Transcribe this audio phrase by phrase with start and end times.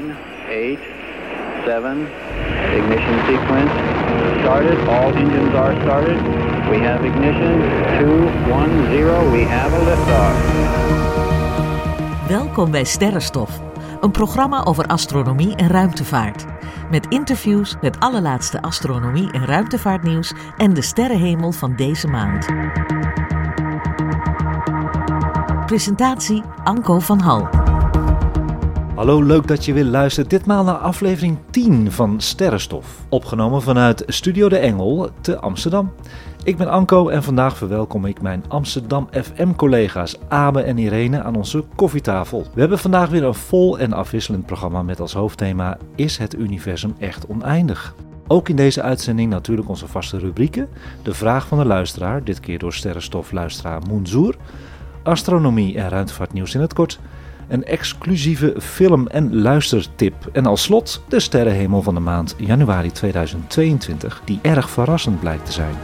[0.00, 0.16] nine,
[0.48, 0.78] eight,
[1.64, 2.06] seven.
[2.74, 3.72] Ignition sequence
[4.40, 4.88] started.
[4.88, 6.16] All engines are started.
[6.70, 7.60] We have ignition.
[7.98, 8.16] Two,
[8.52, 9.30] one, zero.
[9.30, 10.36] We have a liftoff.
[12.28, 13.60] Welkom bij Sterrenstof,
[14.00, 16.44] een programma over astronomie en ruimtevaart.
[16.90, 22.46] Met interviews, het allerlaatste astronomie- en ruimtevaartnieuws en de sterrenhemel van deze maand.
[25.66, 27.48] Presentatie Anko van Hal.
[28.98, 30.30] Hallo, leuk dat je weer luistert.
[30.30, 33.06] Ditmaal naar aflevering 10 van Sterrenstof.
[33.08, 35.92] Opgenomen vanuit Studio de Engel te Amsterdam.
[36.44, 41.64] Ik ben Anko en vandaag verwelkom ik mijn Amsterdam FM-collega's Abe en Irene aan onze
[41.74, 42.46] koffietafel.
[42.54, 46.94] We hebben vandaag weer een vol en afwisselend programma met als hoofdthema Is het universum
[46.98, 47.94] echt oneindig?
[48.26, 50.68] Ook in deze uitzending natuurlijk onze vaste rubrieken.
[51.02, 54.36] De vraag van de luisteraar, dit keer door sterrenstofluisteraar Moenzoer.
[55.02, 57.00] Astronomie en ruimtevaartnieuws in het kort.
[57.48, 60.14] Een exclusieve film- en luistertip.
[60.32, 65.52] En als slot de sterrenhemel van de maand januari 2022, die erg verrassend blijkt te
[65.52, 65.74] zijn.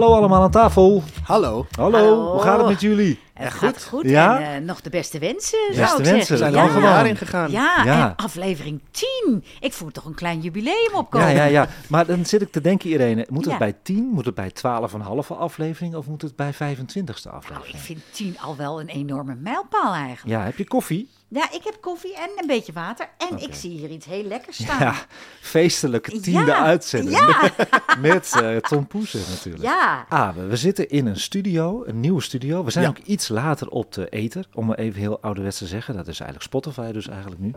[0.00, 1.02] Hallo allemaal aan tafel.
[1.24, 1.66] Hallo.
[1.76, 2.32] Hallo, Hallo.
[2.32, 3.18] hoe gaat het met jullie?
[3.34, 3.84] Het Echt gaat goed?
[4.00, 4.10] goed.
[4.10, 4.40] Ja?
[4.40, 6.32] En eh, nog de beste wensen, Beste zou ik wensen, zeggen.
[6.36, 6.62] we zijn ja.
[6.62, 6.82] al gewoon.
[6.82, 7.50] daarin gegaan.
[7.50, 8.08] Ja, Ja.
[8.08, 9.44] en aflevering 10.
[9.60, 11.28] Ik voel toch een klein jubileum opkomen.
[11.28, 11.68] Ja, ja, ja.
[11.88, 13.58] Maar dan zit ik te denken, Irene, moet het Ja.
[13.58, 17.74] bij 10, moet het bij 12,5 aflevering of moet het bij 25ste Nou, aflevering?
[17.74, 20.36] ik vind 10 al wel een enorme mijlpaal eigenlijk.
[20.38, 21.10] Ja, heb je koffie?
[21.28, 23.08] Ja, ik heb koffie en een beetje water.
[23.30, 24.78] En ik zie hier iets heel lekkers staan.
[24.78, 24.94] Ja,
[25.40, 27.16] feestelijke tiende Ja, uitzending.
[27.18, 27.50] Ja,
[28.08, 29.64] Met eh, Tom Poesen natuurlijk.
[29.64, 30.06] ja.
[30.10, 32.64] Abe, we zitten in een studio, een nieuwe studio.
[32.64, 32.90] We zijn Ja.
[32.90, 35.94] ook iets later op de ether, om maar even heel ouderwets te zeggen.
[35.94, 37.52] Dat is eigenlijk Spotify dus eigenlijk nu.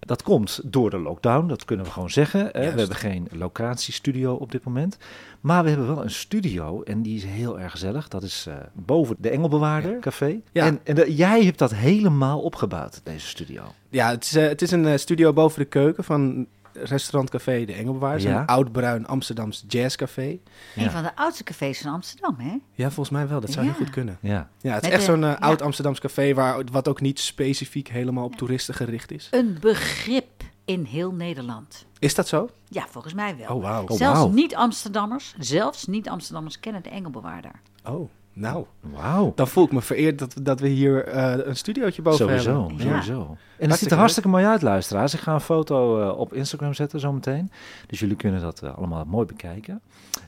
[0.00, 2.40] Dat komt door de lockdown, dat kunnen we gewoon zeggen.
[2.52, 2.72] hè.
[2.72, 4.96] We hebben geen locatiestudio op dit moment.
[5.40, 8.08] Maar we hebben wel een studio en die is heel erg gezellig.
[8.08, 10.40] Dat is eh, boven de Engelbewaarder Café.
[10.52, 10.64] Ja.
[10.66, 13.62] En, en de- jij hebt dat helemaal opgebouwd, deze studio.
[13.90, 16.46] Ja, het is, eh, het is een eh, studio boven de keuken van
[16.82, 18.22] restaurant Café De Engelbewaard.
[18.22, 18.40] Ja.
[18.40, 20.38] Een oud-bruin Amsterdams jazzcafé.
[20.76, 22.56] Een van de oudste cafés van Amsterdam, hè?
[22.72, 23.40] Ja, volgens mij wel.
[23.40, 23.72] Dat zou Ja.
[23.72, 24.18] heel goed kunnen.
[24.20, 24.48] Ja.
[24.60, 25.36] Ja, het is Met echt de- zo'n eh, ja.
[25.36, 29.28] oud Amsterdams café waar, wat ook niet specifiek helemaal op toeristen gericht is.
[29.30, 31.86] Een begrip in heel Nederland.
[31.98, 32.48] Is dat zo?
[32.68, 33.56] Ja, volgens mij wel.
[33.56, 33.86] Oh, wauw.
[33.86, 37.50] Oh, Zelfs niet-Amsterdammers, zelfs niet-Amsterdammers kennen de Engelbewaarder.
[37.84, 38.08] Oh,
[38.38, 38.64] nou.
[38.80, 39.32] Wauw.
[39.34, 42.76] Dan voel ik me vereerd dat, dat we hier eh, een studiootje boven Sowieso, hebben.
[42.86, 43.00] Ja.
[43.02, 43.36] sowieso.
[43.58, 45.14] En het ziet er hartstikke mooi uit, luisteraars.
[45.14, 47.50] Ik ga een foto eh, op Instagram zetten zometeen.
[47.86, 49.80] Dus jullie kunnen dat eh, allemaal mooi bekijken.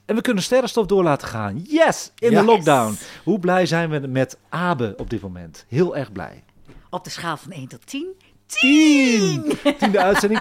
[0.05, 1.59] En we kunnen sterrenstof door laten gaan.
[1.69, 2.13] Yes!
[2.19, 2.41] In Ja.
[2.41, 2.95] de lockdown.
[3.25, 5.65] Hoe blij zijn we met Abe op dit moment?
[5.69, 6.43] Heel erg blij.
[6.91, 8.07] Op de schaal van 1 tot 10.
[8.47, 9.53] Tien!
[9.79, 10.41] Tiende uitzending.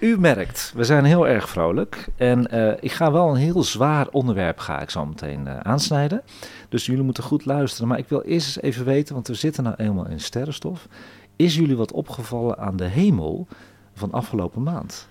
[0.00, 2.08] U merkt, we zijn heel erg vrolijk.
[2.16, 6.22] En eh, ik ga wel een heel zwaar onderwerp ga ik zo meteen eh, aansnijden.
[6.70, 7.88] Dus jullie moeten goed luisteren.
[7.88, 10.86] Maar ik wil eerst eens even weten, want we zitten nou eenmaal in sterrenstof.
[11.36, 13.46] Is jullie wat opgevallen aan de hemel
[13.94, 15.08] van afgelopen maand?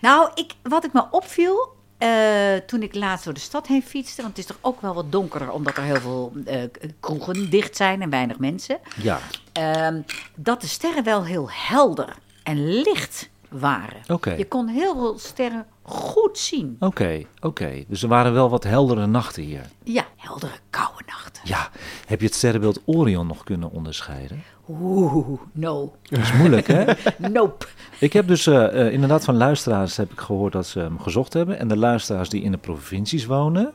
[0.00, 4.22] Nou, ik, wat ik me opviel eh, toen ik laatst door de stad heen fietste,
[4.22, 6.62] want het is toch ook wel wat donkerder omdat er heel veel eh,
[7.00, 9.18] kroegen dicht zijn en weinig mensen, Ja,
[9.52, 10.00] ehm,
[10.36, 14.36] dat de sterren wel heel helder en licht waren.
[14.36, 16.76] Je kon heel veel sterren goed zien.
[16.80, 17.84] Oké, oké.
[17.88, 19.70] Dus er waren wel wat heldere nachten hier.
[19.82, 21.42] Ja, heldere koude nachten.
[21.44, 21.68] Ja,
[22.06, 24.42] heb je het sterrenbeeld Orion nog kunnen onderscheiden?
[24.68, 25.94] Oeh, no.
[26.02, 26.84] Dat is moeilijk, hè?
[27.28, 27.66] Nope.
[27.98, 31.32] Ik heb dus eh, eh, inderdaad van luisteraars heb ik gehoord dat ze hem gezocht
[31.32, 31.58] hebben.
[31.58, 33.72] En de luisteraars die in de provincies wonen,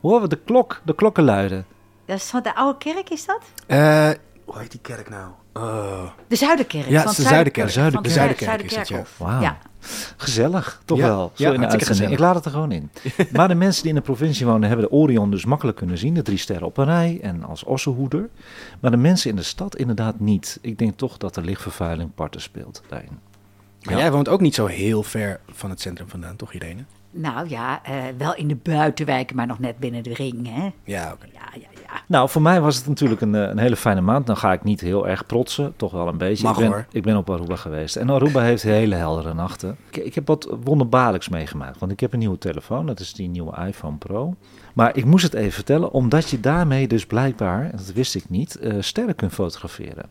[0.00, 1.66] horen we de klok, de klokken luiden.
[2.04, 3.42] Dat is van de oude kerk, is dat?
[3.66, 4.10] Eh,
[4.44, 5.30] hoe heet die kerk nou?
[5.56, 6.02] Oh.
[6.28, 6.88] De Zuiderkerk.
[6.88, 7.70] Ja, van het is de Zuiderkerk.
[7.70, 9.02] Van De het Zuiderkerk is het, ja.
[9.16, 9.40] Wauw.
[9.40, 9.58] Ja.
[10.16, 11.32] Gezellig, toch Ja, wel?
[11.34, 12.12] Zo ja, in de gezellig.
[12.12, 12.90] Ik laat het er gewoon in.
[13.32, 16.14] maar de mensen die in de provincie wonen hebben de Orion dus makkelijk kunnen zien.
[16.14, 18.28] De drie sterren op een rij en als ossenhoeder.
[18.80, 20.58] Maar de mensen in de stad inderdaad niet.
[20.62, 23.18] Ik denk toch dat de lichtvervuiling parten speelt daarin.
[23.82, 24.00] Maar Ja.
[24.00, 26.84] jij woont ook niet zo heel ver van het centrum vandaan, toch Irene?
[27.16, 30.48] Nou ja, eh, wel in de buitenwijken, maar nog net binnen de ring.
[30.54, 30.70] Hè?
[30.84, 31.26] Ja, oké.
[31.32, 32.00] Ja, ja, ja.
[32.06, 34.26] Nou, voor mij was het natuurlijk een, eh, een hele fijne maand.
[34.26, 36.44] Dan ga ik niet heel erg protsen, toch wel een beetje.
[36.44, 36.86] Mag ik, ben, hoor.
[36.90, 37.96] ik ben op Aruba geweest.
[37.96, 39.76] En Aruba heeft hele heldere nachten.
[39.90, 41.78] Ik, ik heb wat wonderbaarlijks meegemaakt.
[41.78, 44.34] Want ik heb een nieuwe telefoon, dat is die nieuwe iPhone Pro.
[44.72, 48.28] Maar ik moest het even vertellen, omdat je daarmee dus blijkbaar, en dat wist ik
[48.28, 50.04] niet, eh, sterren kunt fotograferen.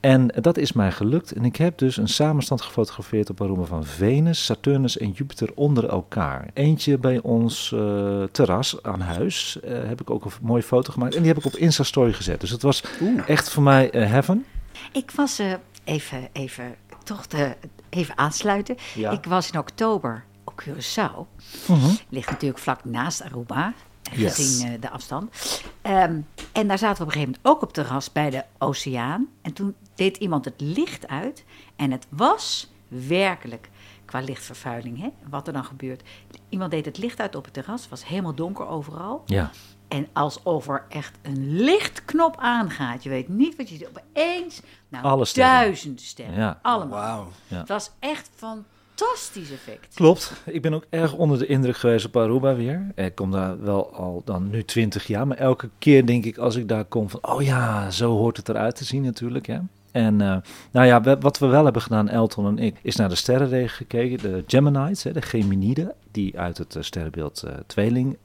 [0.00, 1.32] En dat is mij gelukt.
[1.32, 5.88] En ik heb dus een samenstand gefotografeerd op Aruba van Venus, Saturnus en Jupiter onder
[5.88, 6.50] elkaar.
[6.54, 9.60] Eentje bij ons eh, terras aan huis.
[9.60, 11.14] eh, heb ik ook een mooie foto gemaakt.
[11.14, 12.40] En die heb ik op Insta-story gezet.
[12.40, 12.82] Dus het was
[13.26, 14.44] echt voor mij eh, heaven.
[14.92, 15.52] Ik was eh,
[15.84, 16.74] even, even,
[17.04, 17.56] toch te,
[17.88, 18.76] even aansluiten.
[18.94, 19.10] Ja.
[19.10, 21.26] Ik was in oktober op Curaçao.
[21.68, 21.90] Mhm.
[22.08, 23.72] Ligt natuurlijk vlak naast Aruba,
[24.12, 24.34] Yes.
[24.34, 25.34] gezien eh, de afstand.
[25.82, 26.20] Ehm,
[26.52, 29.26] en daar zaten we op een gegeven moment ook op terras bij de oceaan.
[29.42, 31.44] En toen deed iemand het licht uit.
[31.76, 33.68] En het was werkelijk,
[34.04, 36.02] qua lichtvervuiling, hè, wat er dan gebeurt.
[36.48, 39.22] Iemand deed het licht uit op het terras, het was helemaal donker overal.
[39.26, 39.50] Ja.
[39.88, 43.02] En alsof er echt een lichtknop aangaat.
[43.02, 43.88] Je weet niet wat je ziet.
[43.88, 45.52] Opeens, nou, Alle sterren.
[45.54, 46.34] duizenden sterren.
[46.34, 46.58] Ja.
[46.62, 46.98] Allemaal.
[47.00, 47.28] Wauw.
[47.46, 47.58] Ja.
[47.58, 49.94] Het was echt fantastisch effect.
[49.94, 50.32] Klopt.
[50.44, 52.92] Ik ben ook erg onder de indruk geweest op Aruba weer.
[52.94, 55.26] Ik kom daar wel al dan nu 20 jaar.
[55.26, 57.26] Maar elke keer denk ik als ik daar kom van...
[57.26, 59.46] Oh ja, zo hoort het eruit te zien natuurlijk.
[59.46, 59.58] Hè?
[59.92, 60.36] En eh,
[60.70, 62.76] nou ja, wat we wel hebben gedaan, Elton en ik...
[62.82, 64.18] is naar de sterrenregen gekeken.
[64.18, 65.92] De Geminids, hè, de Geminiden.
[66.10, 68.16] Die uit het eh, sterrenbeeld eh, Tweeling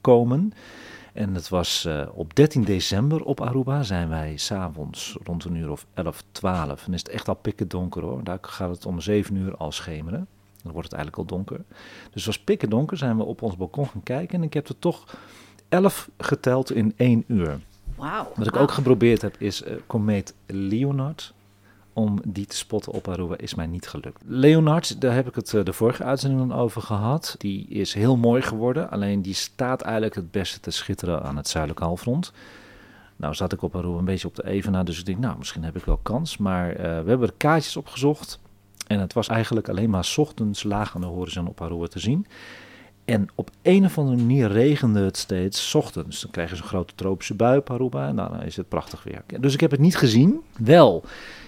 [0.00, 0.52] komen.
[1.12, 3.82] En het was op 13 december op Aruba.
[3.82, 6.86] Zijn wij s'avonds rond een uur of 11, 12.
[6.86, 8.24] En is het echt al pikken donker hoor.
[8.24, 10.26] Daar gaat het om 7 uur al schemeren.
[10.62, 11.64] Dan wordt het eigenlijk al donker.
[12.02, 14.38] Dus het was pikken donker, zijn we op ons balkon gaan kijken.
[14.38, 15.16] En ik heb er toch
[15.68, 17.60] 11 geteld in één uur.
[17.96, 18.32] Wauw.
[18.34, 21.32] Wat ik ook geprobeerd heb is eh, komeet Leonard.
[21.92, 24.22] Om die te spotten op Aruba is mij niet gelukt.
[24.26, 27.34] Leonard, daar heb ik het eh, de vorige uitzending dan over gehad.
[27.38, 28.90] Die is heel mooi geworden.
[28.90, 32.32] Alleen die staat eigenlijk het beste te schitteren aan het zuidelijke halfrond.
[33.16, 34.84] Nou zat ik op Aruba een beetje op de evenaar.
[34.84, 36.36] Dus ik denk, nou misschien heb ik wel kans.
[36.36, 38.38] Maar eh, we hebben er kaartjes opgezocht.
[38.86, 41.98] En het was eigenlijk alleen maar 's ochtends laag aan de horizon op Aruba te
[41.98, 42.26] zien.
[43.04, 46.20] En op een of andere manier regende het steeds 's ochtends.
[46.20, 49.22] Dan krijg je zo'n grote tropische bui op Aruba en dan is het prachtig weer.
[49.40, 50.40] Dus ik heb het niet gezien.
[50.58, 51.04] Wel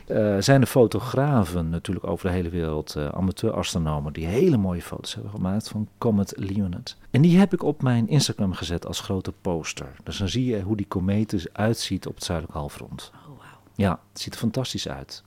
[0.07, 5.15] eh, zijn er fotografen natuurlijk over de hele wereld, eh amateur-astronomen, die hele mooie foto's
[5.15, 6.97] hebben gemaakt van Comet Leonard.
[7.11, 9.93] En die heb ik op mijn Instagram gezet als grote poster.
[10.05, 13.11] Dus dan zie je hoe die komeet dus uitziet op het zuidelijke halfrond.
[13.15, 13.59] Oh, wauw.
[13.75, 15.23] Ja, het ziet er fantastisch uit.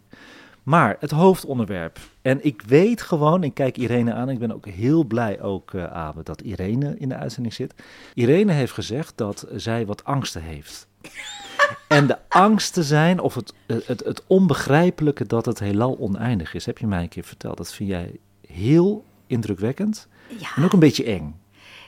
[0.69, 1.99] Maar het hoofdonderwerp.
[2.21, 4.29] En ik weet gewoon, ik kijk Irene aan.
[4.29, 7.73] Ik ben ook heel blij ook, eh Abe, dat Irene in de uitzending zit.
[8.13, 10.87] Irene heeft gezegd dat zij wat angsten heeft.
[11.87, 16.65] en de angsten zijn, of het, het, het, het onbegrijpelijke dat het heelal oneindig is,
[16.65, 17.57] heb je mij een keer verteld.
[17.57, 20.07] Dat vind jij heel indrukwekkend
[20.39, 21.35] Ja, en ook een beetje eng.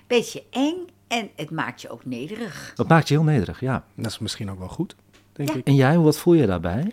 [0.07, 0.75] beetje eng
[1.07, 2.71] en het maakt je ook nederig.
[2.75, 3.83] Dat maakt je heel nederig, ja.
[3.95, 4.95] Dat is misschien ook wel goed,
[5.33, 5.55] denk Ja.
[5.55, 5.67] ik.
[5.67, 6.91] En jij, wat voel je daarbij?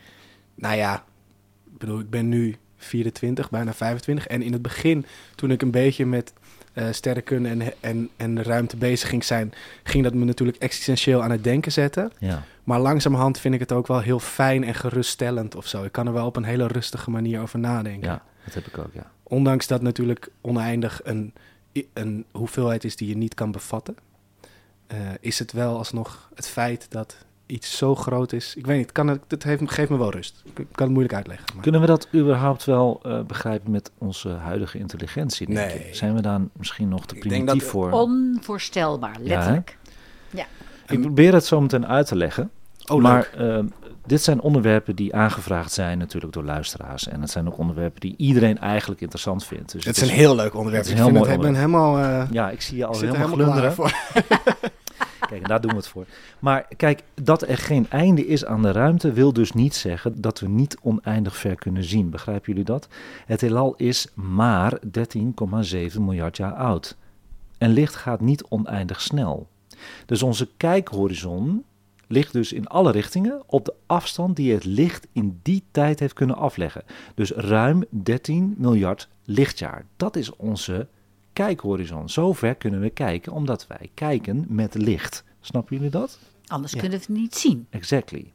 [0.55, 1.05] Nou ja,
[1.79, 4.27] ik bedoel, ik ben nu 24, bijna 25.
[4.27, 6.33] En in het begin, toen ik een beetje met
[6.73, 9.53] eh sterrenkunde en, en, en de ruimte bezig ging zijn,
[9.83, 12.13] ging dat me natuurlijk existentieel aan het denken zetten.
[12.19, 12.45] Ja.
[12.65, 15.85] Maar langzamerhand vind ik het ook wel heel fijn en geruststellend of zo.
[15.85, 18.09] Ik kan er wel op een hele rustige manier over nadenken.
[18.09, 19.11] Ja, dat heb ik ook, ja.
[19.23, 21.33] Ondanks dat natuurlijk oneindig een,
[21.93, 23.97] een hoeveelheid is die je niet kan bevatten,
[24.87, 28.55] eh, is het wel alsnog het feit dat iets zo groot is.
[28.56, 30.43] Ik weet niet, kan het, het heeft, geeft me wel rust.
[30.45, 31.47] Ik kan het moeilijk uitleggen.
[31.55, 31.62] Maar.
[31.62, 35.47] Kunnen we dat überhaupt wel eh, begrijpen met onze huidige intelligentie?
[35.47, 35.79] Denk Nee.
[35.89, 35.95] ik?
[35.95, 37.91] Zijn we daar misschien nog te Ik denk primitief dat- voor?
[37.91, 39.76] Onvoorstelbaar, letterlijk.
[40.88, 42.50] Ik probeer het zo meteen uit te leggen.
[42.87, 43.49] Oh, maar leuk.
[43.59, 43.64] eh,
[44.07, 47.09] dit zijn onderwerpen die aangevraagd zijn natuurlijk door luisteraars.
[47.09, 49.73] En het zijn ook onderwerpen die iedereen eigenlijk interessant vindt.
[49.73, 50.85] Dus Het is het een heel leuk onderwerp.
[50.85, 52.85] het is een heel vind mooi het, ik ben helemaal, eh, Ja, ik zie je
[52.87, 53.75] al helemaal helemaal glunderen.
[55.28, 56.06] Kijk, daar doen we het voor.
[56.38, 60.40] Maar kijk, dat er geen einde is aan de ruimte wil dus niet zeggen dat
[60.40, 62.11] we niet oneindig ver kunnen zien.
[62.11, 62.88] Begrijpen jullie dat?
[63.26, 66.97] Het heelal is maar 13,7 miljard jaar oud.
[67.58, 69.49] En licht gaat niet oneindig snel.
[70.06, 71.64] Dus onze kijkhorizon
[72.06, 76.12] ligt dus in alle richtingen op de afstand die het licht in die tijd heeft
[76.12, 76.85] kunnen afleggen.
[77.14, 79.85] Dus ruim 13 miljard lichtjaar.
[79.97, 80.87] Dat is onze
[81.47, 82.09] kijkhorizon.
[82.09, 85.25] Zo ver kunnen we kijken omdat wij kijken met licht.
[85.40, 86.18] Snappen jullie dat?
[86.47, 86.80] Anders Ja.
[86.80, 87.66] kunnen we het niet zien.
[87.71, 88.33] Exactly.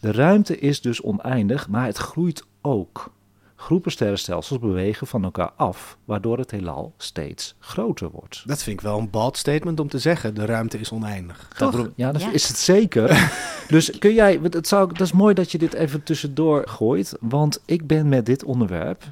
[0.00, 3.12] De ruimte is dus oneindig, maar het groeit ook.
[3.56, 8.42] Groepen sterrenstelsels bewegen van elkaar af, waardoor het heelal steeds groter wordt.
[8.46, 10.34] Dat vind ik wel een bald statement om te zeggen.
[10.34, 11.48] De ruimte is oneindig.
[11.56, 11.72] Toch?
[11.72, 12.32] Daarom- Ja, dat Ja.
[12.32, 13.32] is het zeker.
[13.68, 17.16] dus kun jij, want het zou, dat is mooi dat je dit even tussendoor gooit,
[17.20, 19.04] want ik ben met dit onderwerp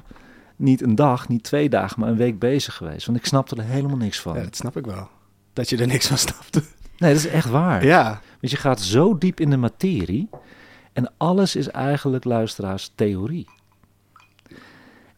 [0.57, 3.05] niet een dag, niet twee dagen, maar een week bezig geweest.
[3.05, 4.35] Want ik snapte er helemaal niks van.
[4.35, 5.09] Ja, dat snap ik wel.
[5.53, 6.53] Dat je er niks van snapt.
[6.97, 7.85] Nee, dat is echt waar.
[7.85, 10.29] Ja, Want je gaat zo diep in de materie
[10.93, 13.49] en alles is eigenlijk, luisteraars, theorie.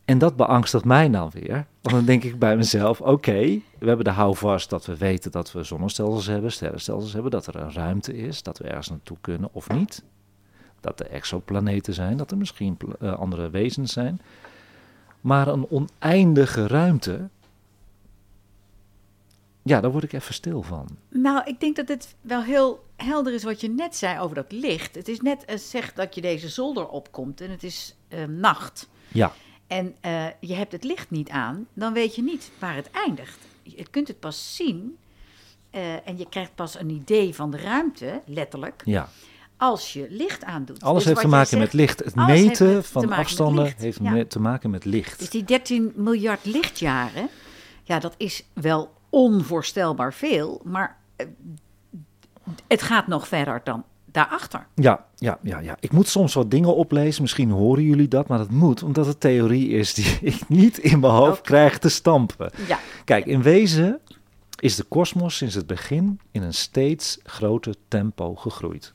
[0.06, 1.66] En dat beangstigt mij dan weer.
[1.82, 5.52] Want dan denk ik bij mezelf, oké, we hebben de houvast dat we weten dat
[5.52, 9.50] we zonnestelsels hebben, sterrenstelsels hebben, dat er een ruimte is, dat we ergens naartoe kunnen
[9.52, 10.04] of niet.
[10.80, 14.22] Dat er exoplaneten zijn, dat er misschien eh, andere wezens zijn.
[15.22, 17.30] Maar een oneindige ruimte,
[19.62, 20.88] ja, daar word ik even stil van.
[21.10, 24.52] Nou, ik denk dat het wel heel helder is wat je net zei over dat
[24.52, 24.96] licht.
[24.96, 28.90] Het is net als zegt dat je deze zolder opkomt en het is eh, nacht.
[29.08, 29.34] Ja,
[29.68, 33.38] En eh, je hebt het licht niet aan, dan weet je niet waar het eindigt.
[33.64, 34.98] Je kunt het pas zien
[35.70, 39.10] eh, en je krijgt pas een idee van de ruimte, letterlijk, ja.
[39.60, 40.84] Als je licht aandoet.
[40.84, 42.00] Alles Dus heeft te maken met licht.
[42.04, 44.26] Het meten met- te van afstanden heeft ja.
[44.26, 45.20] te maken met licht.
[45.20, 47.30] Dus die 13 miljard lichtjaren,
[47.84, 51.26] ja, dat is wel onvoorstelbaar veel, maar eh,
[52.68, 54.68] het gaat nog verder dan daarachter.
[54.76, 55.78] Ja, ja, ja, ja.
[55.80, 57.22] Ik moet soms wat dingen oplezen.
[57.22, 61.00] Misschien horen jullie dat, maar dat moet omdat het theorie is die ik niet in
[61.00, 62.52] mijn hoofd krijg te stampen.
[62.68, 64.00] Ja, Kijk, in wezen
[64.60, 68.94] is de kosmos sinds het begin in een steeds groter tempo gegroeid.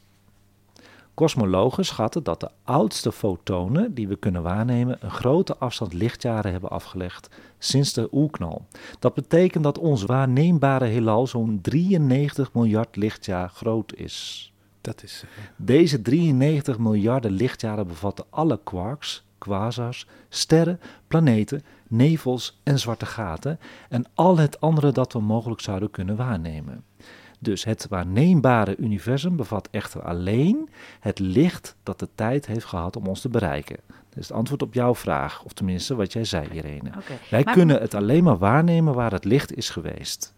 [1.15, 6.71] Kosmologen schatten dat de oudste fotonen die we kunnen waarnemen een grote afstand lichtjaren hebben
[6.71, 7.29] afgelegd
[7.59, 8.67] sinds de oerknal.
[8.99, 14.53] Dat betekent dat ons waarneembare heelal zo'n 93 miljard lichtjaar groot is.
[14.81, 15.23] dat is...
[15.25, 23.59] eh, Deze 93 miljarden lichtjaren bevatten alle quarks, quasars, sterren, planeten, nevels en zwarte gaten
[23.89, 26.85] en al het andere dat we mogelijk zouden kunnen waarnemen.
[27.45, 30.69] Dus het waarneembare universum bevat echter alleen
[31.01, 33.77] het licht dat de tijd heeft gehad om ons te bereiken.
[33.87, 36.91] Dat is het antwoord op jouw vraag, of tenminste wat jij zei, Irene.
[37.31, 40.35] Wij Maar- kunnen het alleen maar waarnemen waar het licht is geweest.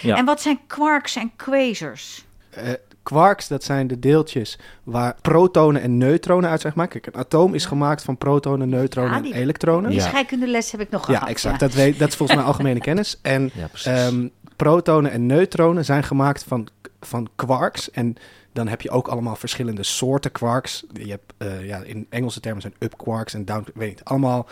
[0.00, 0.16] Ja.
[0.16, 2.24] En wat zijn quarks en quasars?
[2.50, 2.72] eh,
[3.02, 6.90] quarks, dat zijn de deeltjes waar protonen en neutronen uit zijn gemaakt.
[6.92, 9.90] Kijk, een atoom is gemaakt van protonen, neutronen Ja, die- en elektronen.
[9.90, 10.06] Die Ja.
[10.06, 11.28] scheikundeles heb ik nog Ja, gehad.
[11.28, 11.60] exact.
[11.60, 13.18] Dat, weet, dat is volgens mij algemene kennis.
[13.22, 13.86] En Ja, precies.
[13.86, 16.68] ehm, protonen en neutronen zijn gemaakt van,
[17.00, 17.90] van quarks.
[17.90, 18.16] En
[18.52, 20.84] dan heb je ook allemaal verschillende soorten quarks.
[20.92, 23.66] Je hebt, eh, ja, in Engelse termen zijn up quarks en down...
[23.74, 24.46] Weet niet, allemaal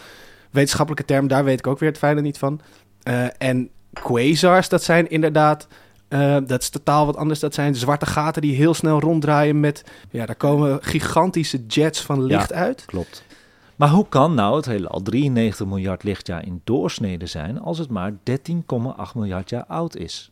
[0.50, 1.28] wetenschappelijke termen.
[1.28, 2.60] Daar weet ik ook weer het fijne niet van.
[3.02, 5.66] Eh, en quasars, dat zijn inderdaad...
[6.08, 7.40] eh, dat is totaal wat anders.
[7.40, 9.84] Dat zijn zwarte gaten die heel snel ronddraaien met...
[10.10, 12.84] Ja, daar komen gigantische jets van licht uit.
[12.84, 13.24] Klopt.
[13.76, 18.12] Maar hoe kan nou het heelal 93 miljard lichtjaar in doorsnede zijn als het maar
[18.12, 18.16] 13,8
[19.14, 20.30] miljard jaar oud is?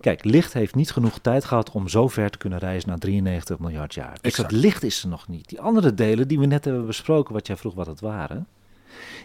[0.00, 3.58] Kijk, licht heeft niet genoeg tijd gehad om zo ver te kunnen reizen naar 93
[3.58, 4.12] miljard jaar.
[4.12, 4.50] Dus Exact.
[4.50, 5.48] het licht is er nog niet.
[5.48, 8.46] Die andere delen die we net hebben besproken, wat jij vroeg wat het waren,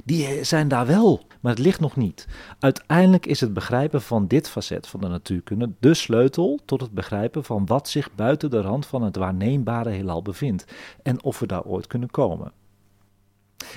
[0.04, 2.28] die eh, zijn daar wel, maar het licht nog niet.
[2.60, 7.44] Uiteindelijk is het begrijpen van dit facet van de natuurkunde de sleutel tot het begrijpen
[7.44, 10.66] van wat zich buiten de rand van het waarneembare heelal bevindt
[11.04, 12.52] en of we daar ooit kunnen komen.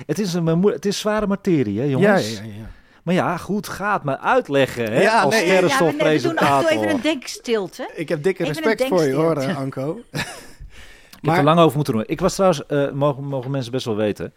[0.05, 2.33] Het is, een, het is zware materie, hè jongens?
[2.33, 2.69] Ja, ja, ja, ja.
[3.03, 6.37] Maar ja, goed, gaat maar uitleggen, hè, Ja, als nee, Ja, we, nee, we doen
[6.37, 6.69] af en sterrenstofpresentator.
[6.69, 7.89] toe even een denkstilte.
[7.95, 9.99] Ik heb dikke Even respect voor je hoor, eh, Anko.
[11.21, 12.03] Ik heb er lang over moeten doen.
[12.07, 14.33] Ik was trouwens, eh, mogen, mogen mensen best wel weten,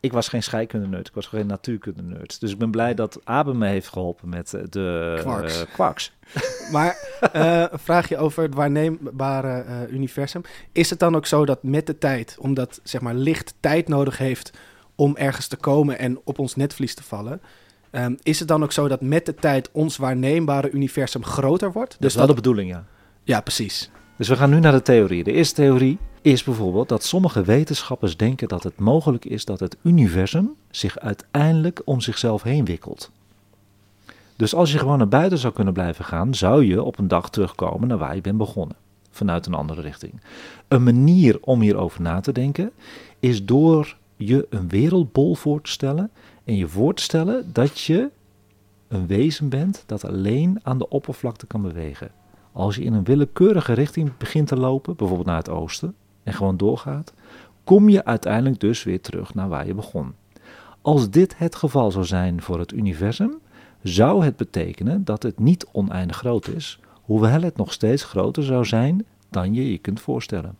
[0.00, 2.40] ik was geen scheikunde-nerd, ik was geen natuurkunde-nerd.
[2.40, 5.64] Dus ik ben blij dat Abe me heeft geholpen met eh, de Quarks.
[5.72, 6.12] quarks.
[6.72, 6.96] Maar
[7.32, 10.42] eh, een vraagje over het waarneembare eh, universum.
[10.72, 14.18] Is het dan ook zo dat met de tijd, omdat zeg maar, licht tijd nodig
[14.18, 14.52] heeft
[15.02, 17.40] om ergens te komen en op ons netvlies te vallen,
[17.90, 21.90] ehm, is het dan ook zo dat met de tijd ons waarneembare universum groter wordt?
[21.90, 22.84] Dus Dus dat is dat, de bedoeling, ja.
[23.24, 23.90] ja, precies.
[24.16, 25.24] Dus we gaan nu naar de theorie.
[25.24, 29.76] De eerste theorie is bijvoorbeeld dat sommige wetenschappers denken dat het mogelijk is dat het
[29.82, 33.10] universum zich uiteindelijk om zichzelf heen wikkelt.
[34.36, 37.30] Dus als je gewoon naar buiten zou kunnen blijven gaan, zou je op een dag
[37.30, 38.76] terugkomen naar waar je bent begonnen,
[39.10, 40.20] vanuit een andere richting.
[40.68, 42.70] Een manier om hierover na te denken
[43.20, 46.10] is door je een wereldbol voor te stellen
[46.44, 48.10] en je voor te stellen dat je
[48.88, 52.10] een wezen bent dat alleen aan de oppervlakte kan bewegen.
[52.52, 56.56] Als je in een willekeurige richting begint te lopen, bijvoorbeeld naar het oosten, en gewoon
[56.56, 57.12] doorgaat,
[57.64, 60.14] kom je uiteindelijk dus weer terug naar waar je begon.
[60.82, 63.38] Als dit het geval zou zijn voor het universum,
[63.82, 68.64] zou het betekenen dat het niet oneindig groot is, hoewel het nog steeds groter zou
[68.64, 70.56] zijn dan je je kunt voorstellen.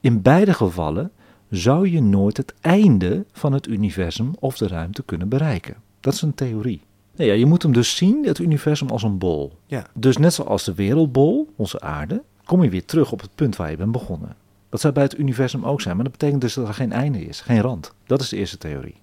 [0.00, 1.12] In beide gevallen
[1.50, 5.74] zou je nooit het einde van het universum of de ruimte kunnen bereiken.
[6.00, 6.80] Dat is een theorie.
[7.16, 9.58] Nee, ja, je moet hem dus zien, het universum, als een bol.
[9.66, 9.86] Ja.
[9.94, 13.70] Dus net zoals de wereldbol, onze aarde, kom je weer terug op het punt waar
[13.70, 14.36] je bent begonnen.
[14.68, 17.24] Dat zou bij het universum ook zijn, maar dat betekent dus dat er geen einde
[17.24, 17.92] is, geen rand.
[18.06, 18.96] Dat is de eerste theorie.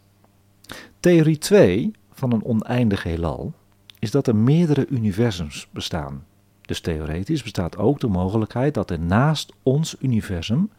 [1.00, 3.54] Theorie 2 van een oneindig heelal
[4.00, 6.24] is dat er meerdere universums bestaan.
[6.62, 10.70] Dus theoretisch bestaat ook de mogelijkheid dat er naast ons universum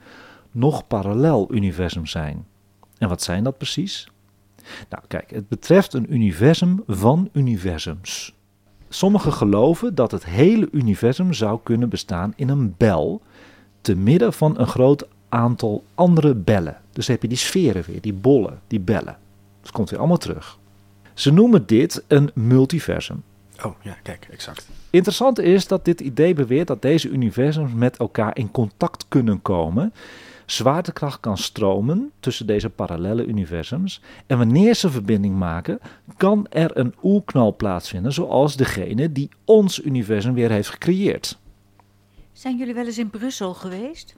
[0.58, 2.46] nog parallel-universums zijn.
[2.98, 4.08] En wat zijn dat precies?
[4.88, 8.34] Nou, kijk, het betreft een universum van universums.
[8.88, 13.22] Sommigen geloven dat het hele universum zou kunnen bestaan in een bel,
[13.80, 16.76] te midden van een groot aantal andere bellen.
[16.92, 19.18] Dus heb je die sferen weer, die bollen, die bellen.
[19.60, 20.58] Dat komt weer allemaal terug.
[21.14, 23.22] Ze noemen dit een multiversum.
[23.64, 24.68] Oh, ja, kijk, exact.
[24.90, 29.92] Interessant is dat dit idee beweert dat deze universums met elkaar in contact kunnen komen.
[30.50, 34.00] Zwaartekracht kan stromen tussen deze parallele universums.
[34.26, 35.78] En wanneer ze verbinding maken,
[36.16, 41.38] kan er een oerknal plaatsvinden, zoals degene die ons universum weer heeft gecreëerd.
[42.32, 44.16] Zijn jullie wel eens in Brussel geweest?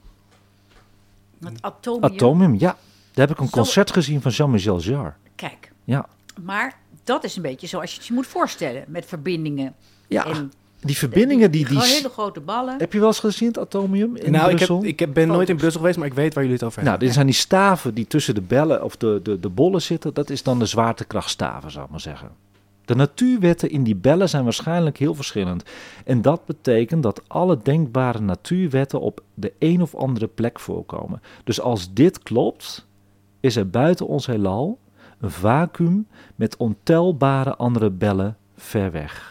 [1.43, 2.03] Het atomium.
[2.03, 2.77] Atomium, ja.
[3.13, 5.13] Daar heb ik een Zo- concert gezien van Jean-Michel Jarre.
[5.35, 6.05] Kijk, Ja.
[6.43, 8.83] maar dat is een beetje zoals je het je moet voorstellen.
[8.87, 9.75] Met verbindingen.
[10.07, 11.65] Ja, En die verbindingen die...
[11.65, 12.75] die Gewoon hele grote ballen.
[12.79, 14.77] heb je wel eens gezien, het atomium in nou, ik, Brussel?
[14.77, 15.55] heb, ik heb, ben nooit in.
[15.55, 17.07] Brussel geweest, maar ik weet waar jullie het over Nou, hebben.
[17.07, 20.13] dit zijn die staven die tussen de bellen of de, de, de bollen zitten.
[20.13, 22.29] Dat is dan de zwaartekrachtstaven, zou ik maar zeggen.
[22.85, 25.63] De natuurwetten in die bellen zijn waarschijnlijk heel verschillend.
[26.05, 31.21] En dat betekent dat alle denkbare natuurwetten op de een of andere plek voorkomen.
[31.43, 32.85] Dus als dit klopt,
[33.39, 34.77] is er buiten ons heelal
[35.19, 39.30] een vacuüm met ontelbare andere bellen ver weg.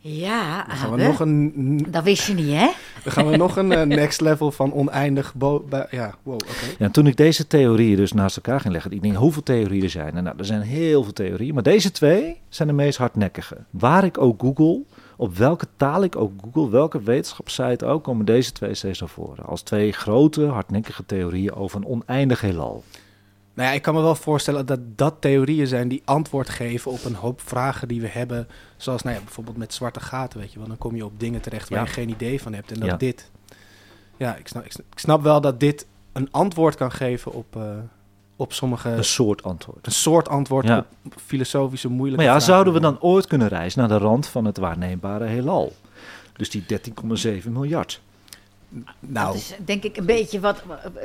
[0.00, 2.70] Ja, Dan gaan we nog een, dat wist je niet, hè?
[3.02, 5.34] dan gaan we nog een eh, next level van oneindig...
[5.34, 6.66] Bo ja, wow, oké.
[6.78, 9.82] Ja, en toen ik deze theorieën dus naast elkaar ging leggen, ik denk hoeveel theorieën
[9.82, 10.16] er zijn.
[10.16, 13.56] En nou, er zijn heel veel theorieën, maar deze twee zijn de meest hardnekkige.
[13.70, 14.82] Waar ik ook google,
[15.16, 19.44] op welke taal ik ook google, welke wetenschapssite ook, komen deze twee steeds naar voren.
[19.44, 22.84] Als twee grote, hardnekkige theorieën over een oneindig heelal.
[23.58, 27.04] Nou ja, ik kan me wel voorstellen dat dat theorieën zijn die antwoord geven op
[27.04, 28.48] een hoop vragen die we hebben.
[28.76, 30.68] Zoals nou ja, bijvoorbeeld met zwarte gaten, weet je wel.
[30.68, 31.84] Dan kom je op dingen terecht waar Ja.
[31.84, 32.70] je geen idee van hebt.
[32.72, 32.96] En dat Ja.
[32.96, 33.30] dit...
[34.16, 37.56] Ja, ik snap, ik snap- ik snap wel dat dit een antwoord kan geven op,
[37.56, 37.62] eh,
[38.36, 38.88] op sommige...
[38.88, 39.86] Een soort antwoord.
[39.86, 40.86] Een soort antwoord Ja.
[41.04, 42.52] op filosofische moeilijke Maar ja, vragen.
[42.52, 45.72] zouden we dan ooit kunnen reizen naar de rand van het waarneembare heelal?
[46.36, 46.64] Dus die
[47.42, 48.00] 13,7 miljard.
[49.00, 50.62] Nou, Dat is denk ik een beetje wat,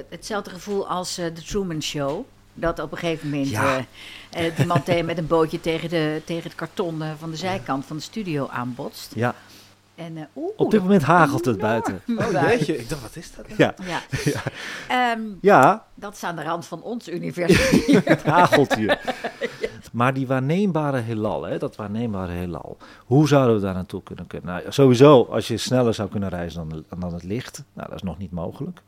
[0.10, 2.26] hetzelfde gevoel als eh, de Truman Show.
[2.54, 3.78] Dat op een gegeven moment Ja.
[4.30, 7.38] eh, eh, die man met een bootje tegen, de, tegen het karton eh, van de
[7.38, 9.12] zijkant van de studio aanbotst.
[9.16, 9.36] Ja,
[9.96, 12.02] En, eh, oeh, op dit moment hagelt het buiten.
[12.18, 13.46] oh jeetje, ik dacht, wat is dat?
[13.58, 13.74] Ja,
[14.24, 14.42] Ja.
[14.88, 17.82] Ehm, ja dat is aan de rand van ons universum.
[18.06, 19.00] Het hagelt hier.
[19.92, 24.28] Maar die waarneembare heelal, hè, dat waarneembare heelal, hoe zouden we daar naartoe kunnen?
[24.28, 24.50] kunnen?
[24.56, 28.04] Nou, sowieso, als je sneller zou kunnen reizen dan, dan het licht, nou, dat is
[28.04, 28.82] nog niet mogelijk.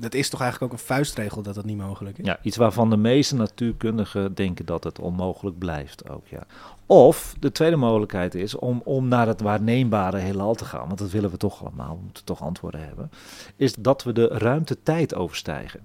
[0.00, 2.26] Dat is toch eigenlijk ook een vuistregel dat dat niet mogelijk is?
[2.26, 6.46] Ja, iets waarvan de meeste natuurkundigen denken dat het onmogelijk blijft ook, ja.
[6.86, 11.10] Of de tweede mogelijkheid is om, om naar het waarneembare heelal te gaan, want dat
[11.10, 13.10] willen we toch allemaal, we moeten toch antwoorden hebben,
[13.56, 15.80] is dat we de ruimte-tijd overstijgen.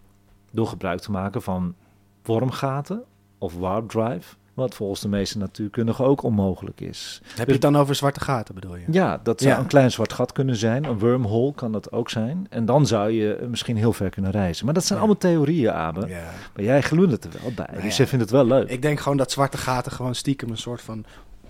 [0.51, 1.75] Door gebruik te maken van
[2.23, 3.03] wormgaten
[3.37, 7.21] of warp drive, wat volgens de meeste natuurkundigen ook onmogelijk is.
[7.35, 8.85] Heb je het dan over zwarte gaten, bedoel je?
[8.91, 9.59] Ja, dat zou Ja.
[9.59, 10.83] een klein zwart gat kunnen zijn.
[10.83, 12.47] Een wormhole kan dat ook zijn.
[12.49, 14.65] En dan zou je misschien heel ver kunnen reizen.
[14.65, 15.05] Maar dat zijn Ja.
[15.05, 16.07] allemaal theorieën, Abe.
[16.07, 16.29] Ja.
[16.55, 17.65] Maar jij glundert er wel bij.
[17.69, 17.97] Nou dus ja.
[17.97, 18.69] jij vindt het wel leuk.
[18.69, 21.05] Ik denk gewoon dat zwarte gaten gewoon stiekem een soort van,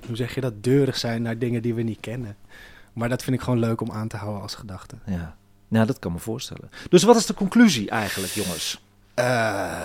[0.08, 2.36] hoe zeg je dat, deurig zijn naar dingen die we niet kennen.
[2.94, 4.96] Maar dat vind ik gewoon leuk om aan te houden als gedachte.
[5.06, 5.36] Ja.
[5.68, 6.70] ja, dat kan me voorstellen.
[6.90, 8.84] Dus wat is de conclusie eigenlijk, jongens?
[9.14, 9.82] Eh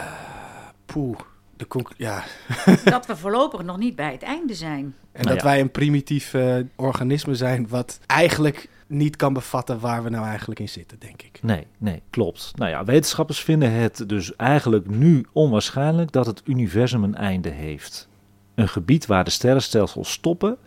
[0.86, 1.18] poeh,
[1.58, 2.24] de ja.
[2.84, 4.94] dat we voorlopig nog niet bij het einde zijn.
[5.12, 5.42] En Nou dat ja.
[5.42, 10.60] wij een primitief eh, organisme zijn wat eigenlijk niet kan bevatten waar we nou eigenlijk
[10.60, 11.38] in zitten, denk ik.
[11.42, 12.52] Nee, nee, klopt.
[12.54, 18.08] Nou ja, wetenschappers vinden het dus eigenlijk nu onwaarschijnlijk dat het universum een einde heeft.
[18.54, 20.58] Een gebied waar de sterrenstelsels stoppen,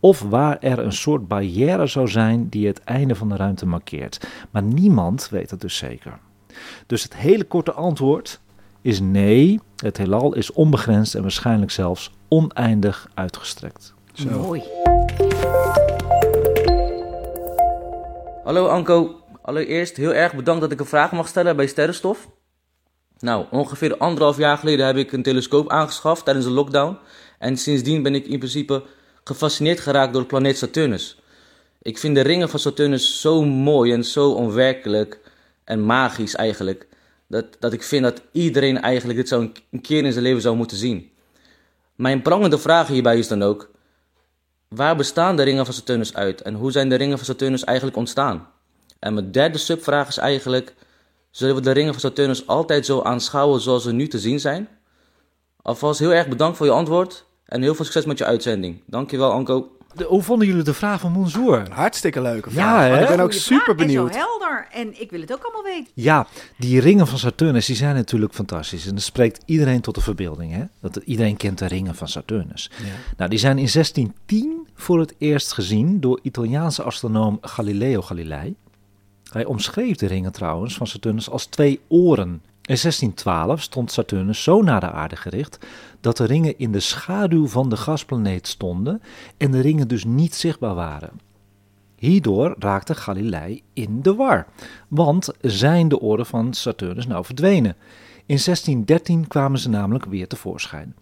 [0.00, 4.28] of waar er een soort barrière zou zijn die het einde van de ruimte markeert.
[4.50, 6.18] Maar niemand weet het dus zeker.
[6.86, 8.40] Dus het hele korte antwoord
[8.82, 13.94] is nee, het heelal is onbegrensd en waarschijnlijk zelfs oneindig uitgestrekt.
[14.12, 14.28] Zo.
[14.28, 14.62] Mooi.
[18.44, 22.28] Hallo Anko, allereerst heel erg bedankt dat ik een vraag mag stellen bij Sterrenstof.
[23.18, 26.98] Nou, ongeveer anderhalf jaar geleden heb ik een telescoop aangeschaft tijdens de lockdown.
[27.38, 28.82] En sindsdien ben ik in principe
[29.24, 31.20] gefascineerd geraakt door de planeet Saturnus.
[31.82, 35.20] Ik vind de ringen van Saturnus zo mooi en zo onwerkelijk
[35.64, 36.88] en magisch eigenlijk.
[37.30, 40.40] Dat, dat ik vind dat iedereen eigenlijk dit zo een, een keer in zijn leven
[40.40, 41.10] zou moeten zien.
[41.94, 43.70] Mijn prangende vraag hierbij is dan ook...
[44.68, 47.96] Waar bestaan de ringen van Saturnus uit en hoe zijn de ringen van Saturnus eigenlijk
[47.96, 48.48] ontstaan?
[48.98, 50.74] En mijn derde subvraag is eigenlijk:
[51.30, 54.68] zullen we de ringen van Saturnus altijd zo aanschouwen zoals ze nu te zien zijn?
[55.62, 58.82] Alvast heel erg bedankt voor je antwoord en heel veel succes met je uitzending.
[58.86, 59.76] Dankjewel, Anko.
[59.94, 61.62] De- hoe vonden jullie de vraag van Monzoer?
[61.70, 63.00] Hartstikke leuke Ja, vraag.
[63.02, 64.08] ik ben ook super benieuwd.
[64.08, 64.66] En zo helder.
[64.72, 65.90] En ik wil het ook allemaal weten.
[65.94, 66.26] Ja,
[66.58, 68.86] die ringen van Saturnus die zijn natuurlijk fantastisch.
[68.86, 70.52] En dat spreekt iedereen tot de verbeelding.
[70.52, 70.64] Hè?
[70.80, 72.70] Dat iedereen kent de ringen van Saturnus.
[72.78, 72.84] Ja.
[73.16, 78.54] Nou, die zijn in 1610 voor het eerst gezien door Italiaanse astronoom Galileo Galilei.
[79.32, 82.28] Hij omschreef de ringen trouwens van Saturnus als twee oren.
[82.62, 85.58] In 1612 stond Saturnus zo naar de aarde gericht
[86.00, 89.02] dat de ringen in de schaduw van de gasplaneet stonden
[89.36, 91.20] en de ringen dus niet zichtbaar waren.
[91.96, 94.46] Hierdoor raakte Galilei in de war,
[94.88, 97.76] want zijn de oren van Saturnus nou verdwenen?
[98.26, 100.94] In 1613 kwamen ze namelijk weer tevoorschijn.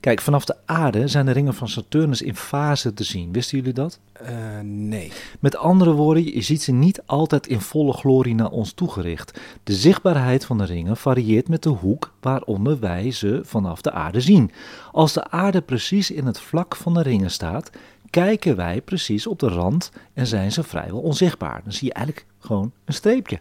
[0.00, 3.32] Kijk, vanaf de aarde zijn de ringen van Saturnus in fase te zien.
[3.32, 3.98] Wisten jullie dat?
[4.12, 5.12] Eh, nee.
[5.40, 9.40] Met andere woorden, je ziet ze niet altijd in volle glorie naar ons toegericht.
[9.64, 14.20] De zichtbaarheid van de ringen varieert met de hoek waaronder wij ze vanaf de aarde
[14.20, 14.50] zien.
[14.92, 17.70] Als de aarde precies in het vlak van de ringen staat,
[18.10, 21.60] kijken wij precies op de rand en zijn ze vrijwel onzichtbaar.
[21.64, 23.40] Dan zie je eigenlijk gewoon een streepje.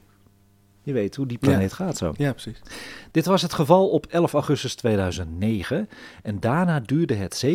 [0.83, 2.13] Je weet hoe die planeet gaat zo.
[2.17, 2.61] Ja, precies.
[3.11, 5.89] Dit was het geval op 11 augustus 2009
[6.23, 7.45] en daarna duurde het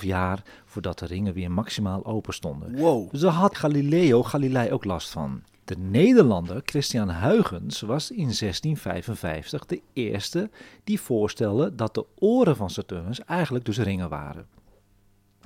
[0.00, 2.76] 7,5 jaar voordat de ringen weer maximaal open stonden.
[2.76, 3.10] Wow.
[3.10, 5.42] Dus daar had Galileo Galilei ook last van.
[5.64, 10.50] De Nederlander Christian Huygens was in 1655 de eerste
[10.84, 14.46] die voorstelde dat de oren van Saturnus eigenlijk dus ringen waren.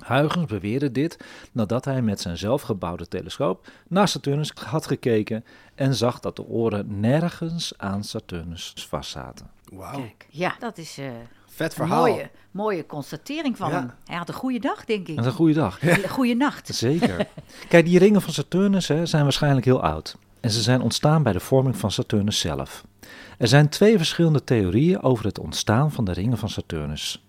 [0.05, 1.17] Huygens beweerde dit
[1.51, 5.45] nadat hij met zijn zelfgebouwde telescoop naar Saturnus had gekeken
[5.77, 9.47] en zag dat de oren nergens aan Saturnus vastzaten.
[9.73, 9.99] Wauw.
[9.99, 11.05] Kijk, ja, dat is eh,
[11.45, 12.01] Vet een verhaal.
[12.07, 13.75] mooie, mooie constatering van Ja.
[13.79, 13.91] hem.
[14.05, 15.19] Hij had een goede dag, denk ik.
[15.19, 15.81] Is een goede dag.
[15.81, 16.67] Een goede nacht.
[16.75, 17.27] Zeker.
[17.69, 20.17] Kijk, die ringen van Saturnus hè, zijn waarschijnlijk heel oud.
[20.39, 22.83] En ze zijn ontstaan bij de vorming van Saturnus zelf.
[23.37, 27.25] Er zijn twee verschillende theorieën over het ontstaan van de ringen van Saturnus.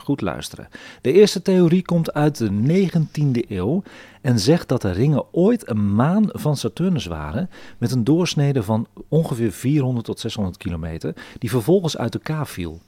[0.00, 0.68] Goed luisteren.
[1.00, 3.82] De eerste theorie komt uit de 19e eeuw
[4.20, 8.86] en zegt dat de ringen ooit een maan van Saturnus waren met een doorsnede van
[9.08, 12.80] ongeveer 400 tot 600 kilometer, die vervolgens uit elkaar viel.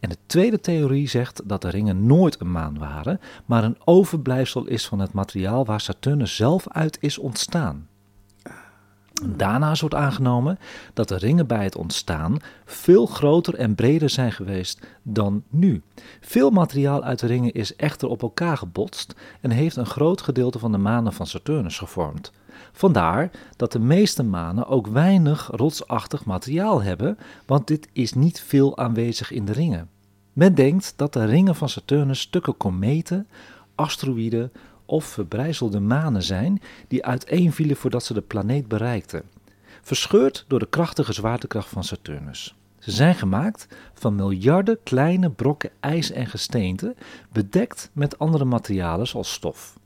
[0.00, 4.66] En de tweede theorie zegt dat de ringen nooit een maan waren, maar een overblijfsel
[4.66, 7.86] is van het materiaal waar Saturnus zelf uit is ontstaan.
[9.26, 10.58] Daarnaast wordt aangenomen
[10.94, 15.82] dat de ringen bij het ontstaan veel groter en breder zijn geweest dan nu.
[16.20, 20.58] Veel materiaal uit de ringen is echter op elkaar gebotst en heeft een groot gedeelte
[20.58, 22.32] van de manen van Saturnus gevormd.
[22.72, 28.78] Vandaar dat de meeste manen ook weinig rotsachtig materiaal hebben, want dit is niet veel
[28.78, 29.88] aanwezig in de ringen.
[30.32, 33.26] Men denkt dat de ringen van Saturnus stukken kometen,
[33.74, 34.52] asteroïden
[34.92, 39.22] of verbrijzelde manen zijn die uiteenvielen voordat ze de planeet bereikten,
[39.82, 42.54] verscheurd door de krachtige zwaartekracht van Saturnus.
[42.78, 46.94] Ze zijn gemaakt van miljarden kleine brokken ijs en gesteente,
[47.32, 49.78] bedekt met andere materialen zoals stof.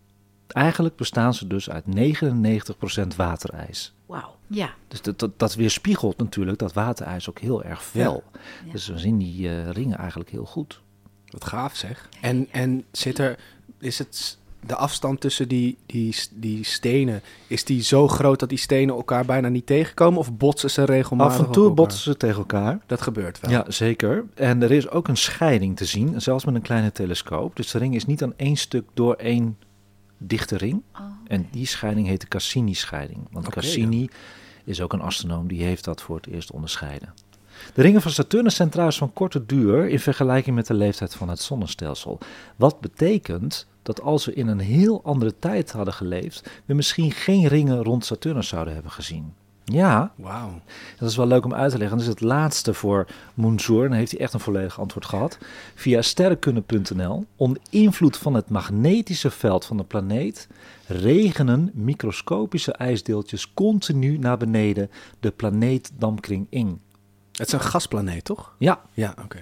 [0.47, 3.95] Eigenlijk bestaan ze dus uit 99% waterijs.
[4.07, 4.37] Wauw.
[4.47, 4.75] Ja.
[4.88, 8.23] Dus dat, dat, dat weerspiegelt natuurlijk dat waterijs ook heel erg fel.
[8.64, 8.73] Ja.
[8.73, 10.81] Dus we zien die eh, ringen eigenlijk heel goed.
[11.27, 12.09] Wat gaaf zeg.
[12.21, 13.38] En, en zit er,
[13.79, 18.59] is het de afstand tussen die, die, die stenen, is die zo groot dat die
[18.59, 20.18] stenen elkaar bijna niet tegenkomen?
[20.18, 22.79] Of botsen ze regelmatig Af en toe botsen ze tegen elkaar.
[22.87, 23.50] Dat gebeurt wel.
[23.50, 24.24] Ja, zeker.
[24.35, 27.57] En er is ook een scheiding te zien, zelfs met een kleine telescoop.
[27.57, 29.59] Dus de ring is niet aan één stuk door één
[30.18, 30.83] dichte ring.
[30.94, 31.00] Oh.
[31.26, 33.29] En die scheiding heet de Cassini-scheiding.
[33.31, 34.09] Want Cassini
[34.64, 37.14] is ook een astronoom die heeft dat voor het eerst onderscheiden.
[37.75, 41.29] De ringen van Saturnus zijn trouwens van korte duur in vergelijking met de leeftijd van
[41.29, 42.19] het zonnestelsel.
[42.57, 47.47] Wat betekent dat als we in een heel andere tijd hadden geleefd, we misschien geen
[47.47, 49.35] ringen rond Saturnus zouden hebben gezien.
[49.73, 50.61] Ja, Wauw.
[50.99, 51.97] dat is wel leuk om uit te leggen.
[51.97, 53.83] Dat is het laatste voor Moonzoor.
[53.83, 55.38] En dan heeft hij echt een volledig antwoord gehad.
[55.75, 57.25] Via sterrenkunde.nl.
[57.37, 60.49] Onder invloed van het magnetische veld van de planeet
[60.87, 64.90] regenen microscopische ijsdeeltjes continu naar beneden
[65.21, 66.81] de planeetdampkring in.
[67.37, 68.55] Het is een gasplaneet, toch?
[68.59, 69.38] Ja, Ja, oké.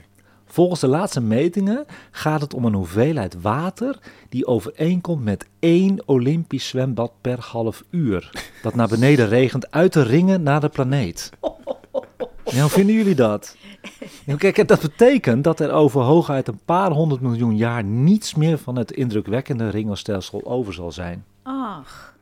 [0.47, 6.69] volgens de laatste metingen gaat het om een hoeveelheid water die overeenkomt met één Olympisch
[6.69, 8.31] zwembad per half uur.
[8.63, 11.31] Dat naar beneden regent uit de ringen naar de planeet.
[12.45, 13.57] Ja, hoe vinden jullie dat?
[14.27, 18.59] Nou, kijk, dat betekent dat er over hooguit een paar honderd miljoen jaar niets meer
[18.59, 21.25] van het indrukwekkende ringelstelsel over zal zijn.
[21.43, 22.14] Ach.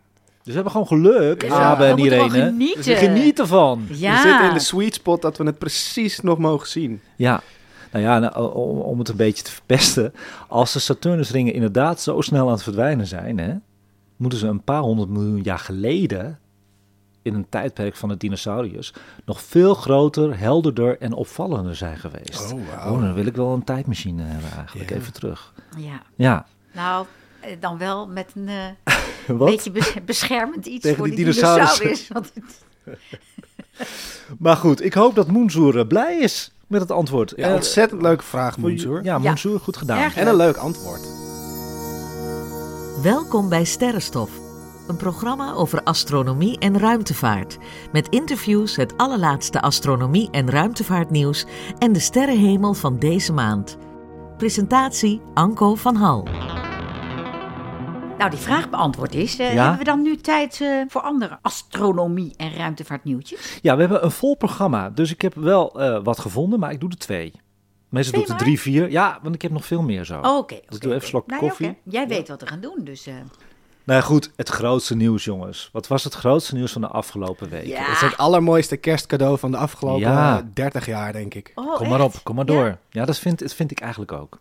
[0.44, 2.30] Dus we hebben gewoon geluk, Ja, Abe we en Irene.
[2.30, 2.82] genieten.
[2.84, 3.84] Dus geniet ervan.
[3.88, 4.12] Ja.
[4.22, 7.00] We zitten in de sweet spot dat we het precies nog mogen zien.
[7.16, 7.40] Ja,
[7.92, 10.12] nou ja, nou, om, om het een beetje te verpesten.
[10.48, 13.54] Als de Saturnusringen inderdaad zo snel aan het verdwijnen zijn, hè,
[14.16, 16.38] moeten ze een paar honderd miljoen jaar geleden,
[17.22, 18.92] in een tijdperk van de dinosauriërs,
[19.24, 22.52] nog veel groter, helderder en opvallender zijn geweest.
[22.52, 22.94] Oh, wauw.
[22.94, 24.96] Oh, dan wil ik wel een tijdmachine hebben eigenlijk, Ja.
[24.96, 25.52] even terug.
[25.76, 26.02] Ja.
[26.16, 27.06] Ja, Nou,
[27.60, 31.78] dan wel met een eh, beetje bes- beschermend iets Tegen voor die die, dinosaurus.
[31.78, 32.08] dinosaurus.
[32.08, 32.64] Want het-
[34.38, 37.32] Maar goed, ik hoop dat Moenzoer eh, blij is met het antwoord.
[37.36, 39.04] Ja, Eh, ontzettend leuke vraag, Moensoer.
[39.04, 39.18] Ja.
[39.18, 39.98] Moenzoer, goed gedaan.
[39.98, 41.00] Erg En een leuk antwoord.
[43.02, 44.30] Welkom bij Sterrenstof,
[44.88, 47.58] een programma over astronomie en ruimtevaart.
[47.92, 51.44] Met interviews, het allerlaatste astronomie- en ruimtevaartnieuws
[51.78, 53.76] en de sterrenhemel van deze maand.
[54.36, 56.26] Presentatie Anko van Hal.
[58.22, 59.38] Nou, die vraag beantwoord is.
[59.38, 59.60] eh, Ja.
[59.60, 63.58] Hebben we dan nu tijd eh, voor andere astronomie- en ruimtevaartnieuwtjes?
[63.62, 64.90] Ja, we hebben een vol programma.
[64.90, 67.32] Dus ik heb wel eh, wat gevonden, maar ik doe er twee.
[67.88, 68.90] Meestal doe ik Twee er drie, vier.
[68.90, 70.20] Ja, want ik heb nog veel meer zo.
[70.20, 70.54] Oh, Oké.
[70.54, 71.68] Dus oké, doe even slok Nou ja, koffie.
[71.68, 71.78] oké.
[71.84, 73.06] Jij weet wat we gaan doen, dus...
[73.06, 73.14] eh,
[73.84, 75.68] Nou ja, goed, het grootste nieuws, jongens.
[75.72, 77.66] Wat was het grootste nieuws van de afgelopen week?
[77.66, 77.82] Ja.
[77.82, 80.38] Het is het allermooiste kerstcadeau van de afgelopen Ja.
[80.38, 81.52] eh, 30 jaar, denk ik.
[81.54, 82.52] oh, Kom maar op, kom maar Ja?
[82.52, 82.78] door.
[82.90, 84.38] Ja, dat, vind, dat vind ik eigenlijk ook.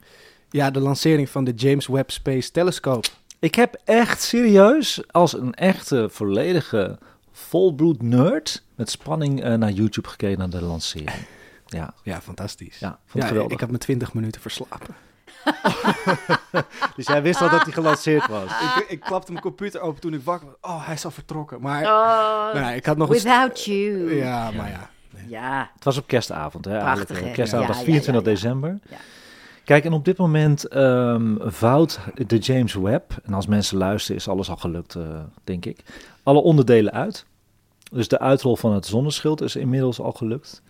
[0.50, 3.08] Ja, de lancering van de James Webb Space Telescope.
[3.42, 6.98] Ik heb echt serieus, als een echte, volledige,
[7.32, 11.12] volbloed nerd, met spanning eh, naar YouTube gekeken naar de lancering.
[11.66, 12.80] Ja, Ja, fantastisch.
[12.80, 13.52] ja vond Ja, het geweldig.
[13.54, 14.96] ik heb me 20 minuten verslapen.
[16.96, 18.52] Dus jij wist al dat hij gelanceerd was.
[18.78, 20.72] ik, ik klapte mijn computer open toen ik wakker was.
[20.72, 21.62] Oh, hij is al vertrokken.
[21.62, 23.14] Maar Oh, nou, ik had nog een...
[23.14, 24.16] without you.
[24.16, 24.90] Ja, maar ja.
[25.28, 25.72] Ja.
[25.76, 26.78] Het was op kerstavond, hè?
[26.80, 27.32] Prachtig, hè?
[27.32, 28.36] Kerstavond Ja, was ja, 24 ja, ja.
[28.36, 28.80] december.
[28.90, 28.98] Ja.
[29.72, 34.28] Kijk, en op dit moment ehm, vouwt de James Webb, en als mensen luisteren is
[34.28, 35.04] alles al gelukt, eh,
[35.44, 35.84] denk ik,
[36.24, 37.26] alle onderdelen uit.
[37.92, 40.62] Dus de uitrol van het zonneschild is inmiddels al gelukt.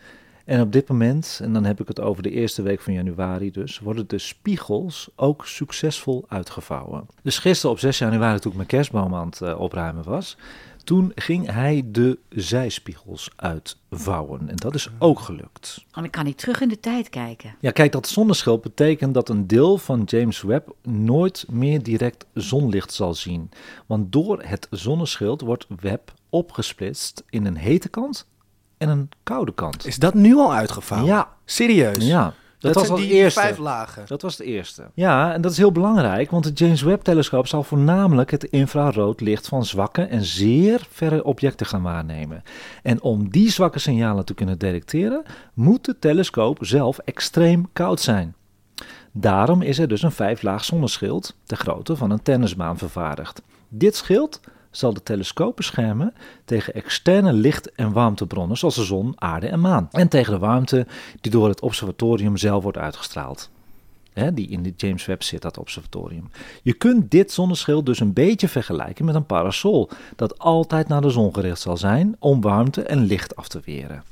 [0.46, 3.52] En op dit moment, en dan heb ik het over de eerste week van januari
[3.52, 7.08] dus, worden de spiegels ook succesvol uitgevouwen.
[7.24, 10.38] Dus gisteren op 6 januari, toen ik mijn kerstboom aan het eh, opruimen was,
[10.84, 14.50] toen ging hij de zijspiegels uitvouwen.
[14.50, 15.86] En dat is ook gelukt.
[15.92, 17.56] En dan kan hij terug in de tijd kijken.
[17.60, 22.94] Ja, kijk, dat zonneschild betekent dat een deel van James Webb nooit meer direct zonlicht
[22.94, 23.50] zal zien.
[23.86, 28.28] Want door het zonneschild wordt Webb opgesplitst in een hete kant
[28.78, 29.86] en een koude kant.
[29.86, 31.10] Is dat nu al uitgevouwen?
[31.10, 32.06] Ja, Serieus?
[32.06, 32.34] ja.
[32.62, 33.40] Dat, was die eerste.
[33.40, 34.04] vijf lagen.
[34.08, 34.90] Dat was de eerste.
[34.94, 39.66] Ja, en dat is heel belangrijk, want het James Webb-telescoop zal voornamelijk het infraroodlicht van
[39.66, 42.44] zwakke en zeer verre objecten gaan waarnemen.
[42.84, 48.36] En om die zwakke signalen te kunnen detecteren, moet de telescoop zelf extreem koud zijn.
[49.12, 53.42] Daarom is er dus een vijflaag zonneschild, de grootte van een tennisbaan, vervaardigd.
[53.70, 54.40] Dit schild
[54.72, 56.14] zal de telescoop beschermen
[56.46, 59.88] tegen externe licht- en warmtebronnen zoals de zon, aarde en maan.
[59.92, 60.88] En tegen de warmte
[61.22, 63.50] die door het observatorium zelf wordt uitgestraald.
[64.14, 66.30] Hè, die in de James Webb zit, dat observatorium.
[66.64, 71.10] Je kunt dit zonneschild dus een beetje vergelijken met een parasol, dat altijd naar de
[71.10, 74.04] zon gericht zal zijn om warmte en licht af te weren.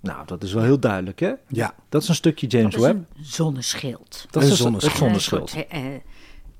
[0.00, 1.32] Nou, dat is wel heel duidelijk, hè?
[1.48, 1.74] Ja.
[1.88, 2.98] Dat is een stukje James Dat is Webb.
[2.98, 4.26] een zonneschild.
[4.30, 4.92] Dat een is een zonneschild.
[5.12, 5.66] het zonneschild.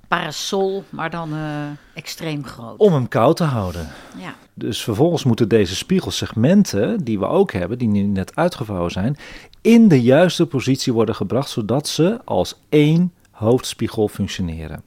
[0.08, 1.64] Parasol, maar dan eh,
[1.94, 2.78] extreem groot.
[2.78, 3.88] Om hem koud te houden.
[4.16, 4.34] Ja.
[4.54, 9.16] Dus vervolgens moeten deze spiegelsegmenten, die we ook hebben, die nu net uitgevouwen zijn,
[9.60, 14.82] in de juiste positie worden gebracht, zodat ze als één hoofdspiegel functioneren.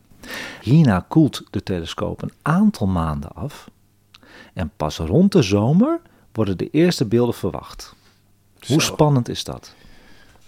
[0.62, 3.70] Hierna koelt de telescoop een aantal maanden af
[4.54, 6.00] en pas rond de zomer
[6.32, 7.96] worden de eerste beelden verwacht.
[8.68, 9.74] Hoe spannend is dat?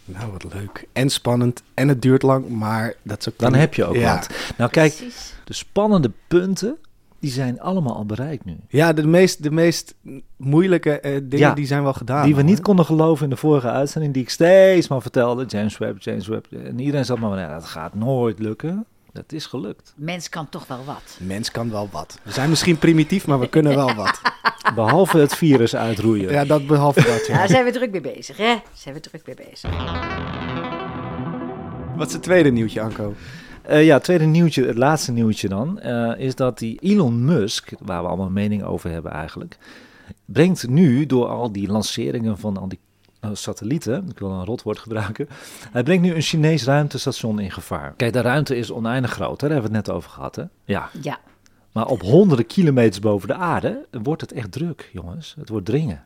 [0.05, 0.87] Nou, wat leuk.
[0.93, 1.63] En spannend.
[1.73, 3.39] En het duurt lang, maar dat is ook...
[3.39, 4.15] Dan heb je ook ja.
[4.15, 4.29] wat.
[4.57, 5.33] Nou kijk, Precies.
[5.43, 6.77] de spannende punten,
[7.19, 8.57] die zijn allemaal al bereikt nu.
[8.67, 9.95] Ja, de meest, de meest
[10.37, 12.25] moeilijke eh, dingen, Ja, die zijn wel gedaan.
[12.25, 15.45] die we niet konden geloven in de vorige uitzending, die ik steeds maar vertelde.
[15.45, 16.45] James Webb, James Webb.
[16.51, 18.85] En iedereen zat maar, nou, dat gaat nooit lukken.
[19.13, 19.93] Dat is gelukt.
[19.95, 21.17] Mens kan toch wel wat.
[21.19, 22.19] Mens kan wel wat.
[22.23, 24.21] We zijn misschien primitief, maar we kunnen wel wat.
[24.75, 26.31] Behalve het virus uitroeien.
[26.31, 27.39] Ja, dat behalve dat, Ja, ja.
[27.39, 28.55] daar zijn we druk mee bezig, hè?
[28.73, 29.69] Zijn we druk mee bezig.
[31.95, 33.13] Wat is het tweede nieuwtje, Anko?
[33.61, 37.71] Eh, ja, het tweede nieuwtje, het laatste nieuwtje dan, eh, is dat die Elon Musk,
[37.79, 39.57] waar we allemaal mening over hebben eigenlijk,
[40.25, 42.79] brengt nu door al die lanceringen van al die
[43.19, 45.27] eh, satellieten, ik wil een rotwoord gebruiken,
[45.71, 47.93] hij brengt nu een Chinees ruimtestation in gevaar.
[47.97, 49.47] Kijk, de ruimte is oneindig groot, hè?
[49.47, 50.35] daar hebben we het net over gehad.
[50.35, 50.43] Hè?
[50.65, 51.19] Ja, Ja.
[51.71, 55.35] Maar op honderden kilometers boven de aarde wordt het echt druk, jongens.
[55.39, 56.03] Het wordt dringen.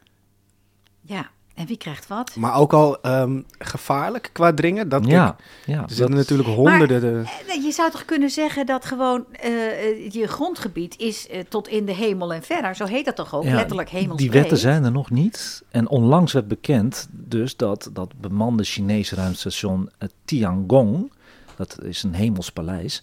[1.01, 1.30] Ja.
[1.56, 2.36] En wie krijgt wat?
[2.36, 4.89] Maar ook al ehm, gevaarlijk qua dringen.
[4.89, 5.82] Dat, ja, ja.
[5.82, 7.01] er zitten natuurlijk honderden...
[7.01, 11.67] de- Eh, Je zou toch kunnen zeggen dat gewoon eh, je grondgebied is eh, tot
[11.67, 12.75] in de hemel en verder.
[12.75, 13.43] Zo heet dat toch ook?
[13.43, 14.32] Ja, Letterlijk hemelsbreed.
[14.32, 15.63] Die wetten zijn er nog niet.
[15.69, 19.89] En onlangs werd bekend dus dat dat bemande Chinese ruimtestation
[20.25, 21.12] Tiangong,
[21.56, 23.01] dat is een hemelspaleis,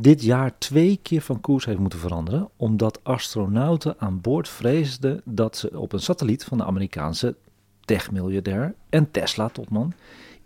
[0.00, 5.56] dit jaar twee keer van koers heeft moeten veranderen, omdat astronauten aan boord vreesden dat
[5.56, 7.36] ze op een satelliet van de Amerikaanse
[7.84, 9.92] techmiljardair en Tesla-topman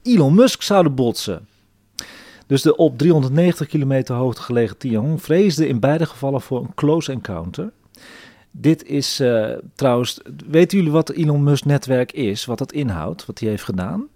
[0.02, 1.46] Elon Musk zouden botsen.
[2.46, 7.12] Dus de op 390 kilometer hoogte gelegen Tiangong vreesde in beide gevallen voor een close
[7.12, 7.72] encounter.
[8.50, 13.38] Dit is uh, trouwens, weten jullie wat Elon Musk netwerk is, wat dat inhoudt, wat
[13.38, 14.06] hij heeft gedaan?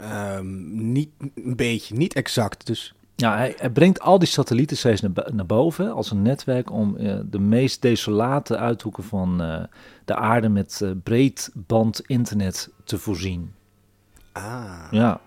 [0.00, 2.66] Um, niet een beetje, niet exact.
[2.66, 6.70] Dus ja, hij, hij, brengt al die satellieten steeds naar, naar boven als een netwerk
[6.70, 9.62] om uh, de meest desolate uithoeken van uh,
[10.04, 13.52] de aarde met uh, breedband internet te voorzien.
[14.32, 14.86] Ah.
[14.90, 15.20] Ja.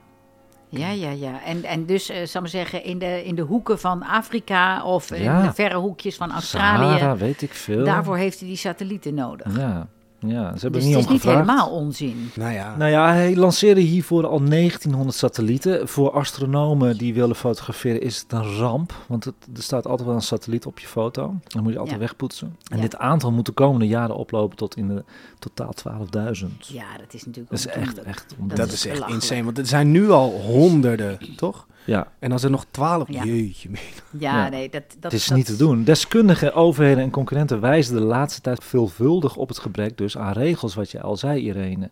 [0.69, 1.43] Ja, ja, ja.
[1.43, 5.17] En, en dus, uh, zal maar zeggen, in de, in de hoeken van Afrika of
[5.17, 5.39] ja.
[5.39, 6.97] in de verre hoekjes van Australië.
[6.97, 7.83] Sahara, weet ik veel.
[7.83, 9.57] Daarvoor heeft hij die satellieten nodig.
[9.57, 9.87] Ja.
[10.19, 11.39] Ja, ze hebben dus niet het is niet gevraagd.
[11.49, 12.29] helemaal onzin.
[12.35, 12.75] Nou ja.
[12.77, 15.87] Nou ja, hij lanceerde hiervoor al 1900 satellieten.
[15.87, 18.93] Voor astronomen die willen fotograferen is het een ramp.
[19.07, 21.33] Want het, er staat altijd wel een satelliet op je foto.
[21.47, 22.01] Dan moet je altijd Ja.
[22.05, 22.55] wegpoetsen.
[22.71, 22.81] En Ja.
[22.81, 25.03] dit aantal moet de komende jaren oplopen tot in de
[25.39, 26.67] totaal 12.000.
[26.67, 29.91] Ja, dat is natuurlijk Dat is echt, echt Dat is echt insane, want er zijn
[29.91, 31.67] nu al honderden, toch?
[31.85, 33.07] Ja, En als er nog twaalf...
[33.11, 33.23] Ja.
[33.23, 33.69] Jeetje.
[33.71, 33.79] Ja,
[34.19, 34.49] Ja.
[34.49, 35.83] nee, dat, dat het is dat- niet te doen.
[35.83, 40.75] Deskundigen, overheden en concurrenten wijzen de laatste tijd veelvuldig op het gebrek dus aan regels,
[40.75, 41.89] wat je al zei, Irene.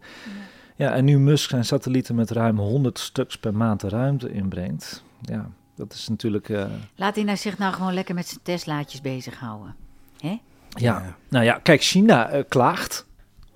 [0.75, 5.03] Ja, en nu Musk zijn satellieten met ruim 100 stuks per maand de ruimte inbrengt.
[5.21, 6.49] Ja, dat is natuurlijk...
[6.49, 9.75] eh, Laat hij nou zich nou gewoon lekker met zijn Teslaatjes bezighouden.
[10.19, 10.27] Hè?
[10.29, 10.39] Ja.
[10.69, 11.15] Ja.
[11.29, 13.07] nou ja, kijk, China eh, klaagt,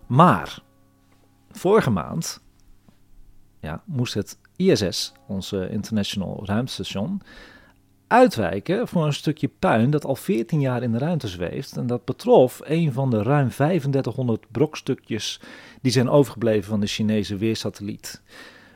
[0.07, 0.59] maar
[1.51, 2.41] vorige maand
[3.59, 7.21] ja, moest het ISS, onze International Ruimtestation,
[8.07, 11.77] uitwijken voor een stukje puin dat al 14 jaar in de ruimte zweeft.
[11.77, 15.39] En dat betrof een van de ruim 3500 brokstukjes
[15.81, 18.21] die zijn overgebleven van de Chinese weersatelliet.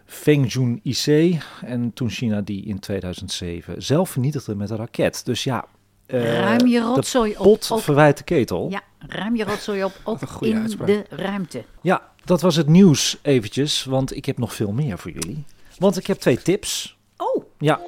[0.05, 5.25] Fengjun IC en toen China die in 2007 zelf vernietigde met een raket.
[5.25, 5.65] Dus ja,
[6.05, 7.43] eh, ruim je de rotzooi op.
[7.43, 8.69] pot op verwijt de ketel.
[8.69, 10.87] ja, ruim je rotzooi op, op een goede in uitspraak.
[10.87, 11.63] de ruimte.
[11.81, 15.45] Ja, dat was het nieuws eventjes, want ik heb nog veel meer voor jullie.
[15.81, 16.97] Want ik heb twee tips.
[17.17, 17.79] Oh, Ja.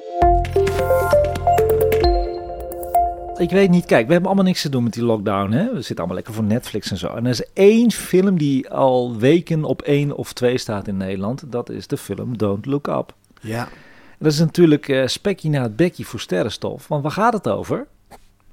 [3.36, 5.52] Ik weet niet, kijk, we hebben allemaal niks te doen met die lockdown.
[5.52, 5.64] Hè?
[5.64, 7.06] We zitten allemaal lekker voor Netflix en zo.
[7.06, 11.52] En er is één film die al weken op één of twee staat in Nederland.
[11.52, 13.14] Dat is de film Don't Look Up.
[13.40, 13.68] Ja.
[14.18, 16.88] Dat is natuurlijk eh spekje na het bekje voor sterrenstof.
[16.88, 17.86] Want waar gaat het over?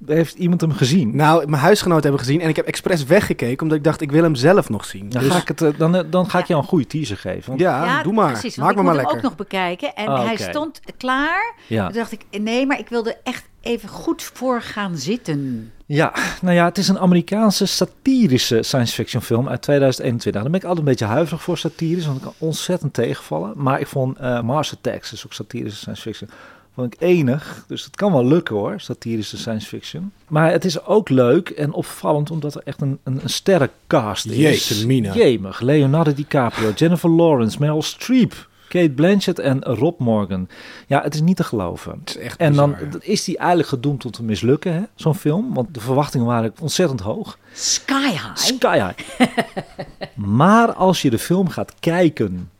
[0.06, 1.16] Heeft iemand hem gezien?
[1.16, 4.22] Nou, mijn huisgenoten hebben gezien en ik heb expres weggekeken omdat ik dacht ik wil
[4.22, 5.08] hem zelf nog zien.
[5.08, 6.48] Dan Dus- ga ik, het, eh, dan, eh, dan ga ik Ja.
[6.48, 7.46] jou een goede teaser geven.
[7.46, 8.32] Want- ja, ja, doe maar.
[8.32, 9.30] Precies, Maak ik me moet maar hem lekker.
[9.30, 9.94] ook nog bekijken.
[9.94, 11.54] En Ah, hij stond klaar.
[11.66, 11.84] ja.
[11.86, 15.72] Toen dacht ik, nee, maar ik wilde echt even goed voor gaan zitten.
[15.86, 16.12] Ja,
[16.42, 20.42] nou ja, het is een Amerikaanse satirische science fiction film uit 2021.
[20.42, 23.52] Daar ben ik altijd een beetje huiverig voor satirisch, want ik kan ontzettend tegenvallen.
[23.56, 26.30] Maar ik vond eh Mars Attacks, dus ook satirische science fiction,
[26.74, 27.64] vond ik enig.
[27.68, 30.12] Dus het kan wel lukken hoor, satirische science fiction.
[30.28, 34.36] Maar het is ook leuk en opvallend omdat er echt een, een, een sterrencast is.
[34.36, 35.14] Jeetje mina.
[35.14, 40.48] Jemig, Leonardo DiCaprio, Jennifer Lawrence, Meryl Streep, Kate Blanchett en Rob Morgan.
[40.86, 41.98] Ja, het is niet te geloven.
[42.00, 42.98] Het is echt En dan bizar, ja.
[43.00, 45.54] is die eigenlijk gedoemd tot te mislukken, hè, zo'n film.
[45.54, 47.38] Want de verwachtingen waren ontzettend hoog.
[47.52, 48.36] Sky High.
[48.36, 49.30] Sky high.
[50.38, 52.50] maar als je de film gaat kijken...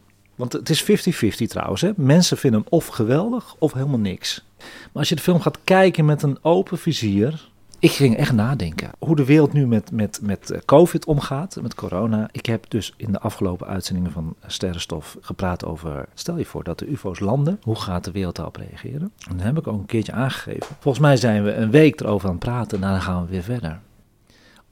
[0.43, 1.81] Want het is 50-50 trouwens.
[1.81, 1.91] Hè?
[1.97, 4.45] Mensen vinden hem of geweldig of helemaal niks.
[4.59, 7.51] Maar als je de film gaat kijken met een open vizier...
[7.79, 11.75] Ik ging echt nadenken hoe de wereld nu met, met, met eh, COVID omgaat, met
[11.75, 12.29] corona.
[12.33, 16.09] Ik heb dus in de afgelopen uitzendingen van Sterrenstof gepraat over...
[16.15, 19.13] Stel je voor dat de ufo's landen, hoe gaat de wereld daarop reageren?
[19.29, 20.77] En dat heb ik ook een keertje aangegeven.
[20.79, 23.43] Volgens mij zijn we een week erover aan het praten en dan gaan we weer
[23.43, 23.81] verder.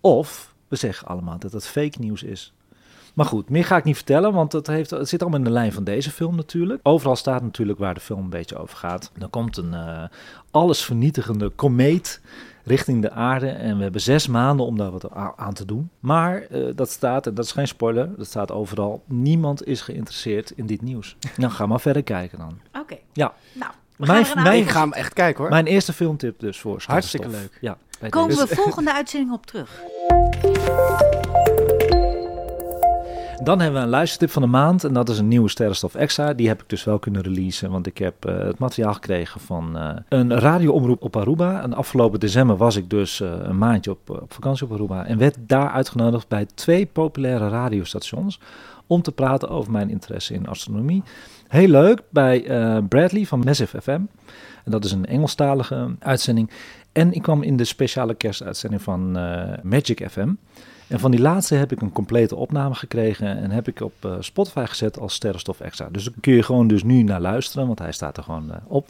[0.01, 2.53] Of we zeggen allemaal dat het fake nieuws is.
[3.15, 5.51] Maar goed, meer ga ik niet vertellen, want het, heeft, het zit allemaal in de
[5.51, 6.81] lijn van deze film natuurlijk.
[6.83, 9.11] Overal staat natuurlijk waar de film een beetje over gaat.
[9.19, 10.03] Dan komt een eh
[10.51, 12.21] allesvernietigende komeet
[12.65, 15.91] richting de aarde en we hebben zes maanden om daar wat aan te doen.
[16.01, 20.51] Maar eh, dat staat, en dat is geen spoiler, dat staat overal, niemand is geïnteresseerd
[20.51, 21.17] in dit nieuws.
[21.37, 22.59] Nou, ga maar verder kijken dan.
[22.83, 22.97] Oké.
[23.13, 23.33] Ja.
[23.53, 25.51] Nou, Mijn- mijn- Ik ga hem echt kijken hoor.
[25.51, 27.59] Mijn eerste filmtip dus voor Hartstikke leuk.
[27.61, 27.77] Ja,
[28.09, 29.81] Komen we volgende uitzending op terug.
[33.43, 36.35] Dan hebben we een luistertip van de maand en dat is een nieuwe Sterrenstof Extra.
[36.35, 39.79] Die heb ik dus wel kunnen releasen, want ik heb eh, het materiaal gekregen van
[39.79, 41.63] eh, een radioomroep op Aruba.
[41.63, 45.19] En afgelopen december was ik dus eh, een maandje op, op vakantie op Aruba en
[45.19, 48.41] werd daar uitgenodigd bij twee populaire radiostations
[48.87, 51.03] om te praten over mijn interesse in astronomie.
[51.49, 52.43] Heel leuk bij
[52.89, 54.01] Bradley van Massive FM.
[54.65, 56.51] En dat is een Engelstalige uitzending.
[56.93, 59.13] En ik kwam in de speciale kerstuitzending van
[59.63, 60.29] Magic FM.
[60.91, 64.17] En van die laatste heb ik een complete opname gekregen en heb ik op eh,
[64.21, 65.89] Spotify gezet als Sterrenstof Extra.
[65.91, 68.57] Dus daar kun je gewoon dus nu naar luisteren, want hij staat er gewoon eh,
[68.67, 68.89] op.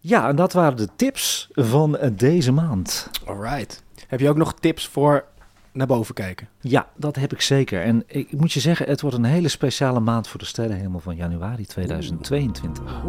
[0.00, 3.10] Ja, en dat waren de tips van eh, deze maand.
[3.24, 3.82] Alright.
[4.06, 5.24] Heb je ook nog tips voor
[5.72, 6.48] naar boven kijken?
[6.60, 7.82] Ja, dat heb ik zeker.
[7.82, 11.16] En ik moet je zeggen, het wordt een hele speciale maand voor de sterrenhemel van
[11.16, 13.02] januari 2022.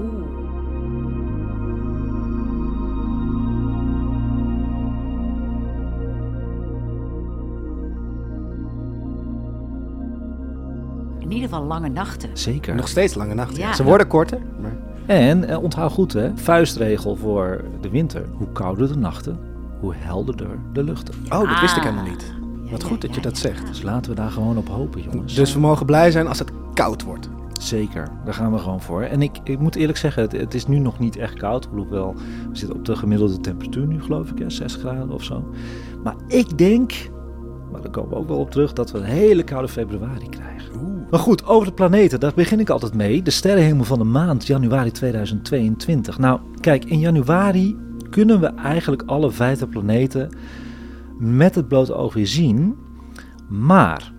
[11.31, 12.29] In ieder geval lange nachten.
[12.33, 12.75] Zeker.
[12.75, 13.57] Nog steeds lange nachten.
[13.57, 13.73] Ja.
[13.73, 14.75] Ze worden korter, maar
[15.05, 18.25] En eh, onthoud goed, hè, vuistregel voor de winter.
[18.37, 19.39] Hoe kouder de nachten,
[19.79, 21.13] hoe helderder de luchten.
[21.29, 22.33] Oh, dat wist ik helemaal niet.
[22.71, 23.67] Wat goed dat je dat zegt.
[23.67, 25.33] Dus laten we daar gewoon op hopen, jongens.
[25.35, 27.29] Dus we mogen blij zijn als het koud wordt.
[27.59, 29.01] Zeker, daar gaan we gewoon voor.
[29.01, 31.67] En ik, ik moet eerlijk zeggen, het, het is nu nog niet echt koud.
[31.71, 32.13] Hoewel,
[32.49, 35.43] we zitten op de gemiddelde temperatuur nu, geloof ik, hè, 6 graden of zo.
[36.03, 36.93] Maar ik denk,
[37.71, 40.90] maar daar komen we ook wel op terug, dat we een hele koude februari krijgen.
[41.11, 43.21] Maar goed, over de planeten, daar begin ik altijd mee.
[43.21, 46.17] De sterrenhemel van de maand, januari 2022.
[46.17, 47.77] Nou, kijk, in januari
[48.09, 50.29] kunnen we eigenlijk alle vijfde planeten
[51.19, 52.75] met het blote oog weer zien.
[53.49, 54.13] Maar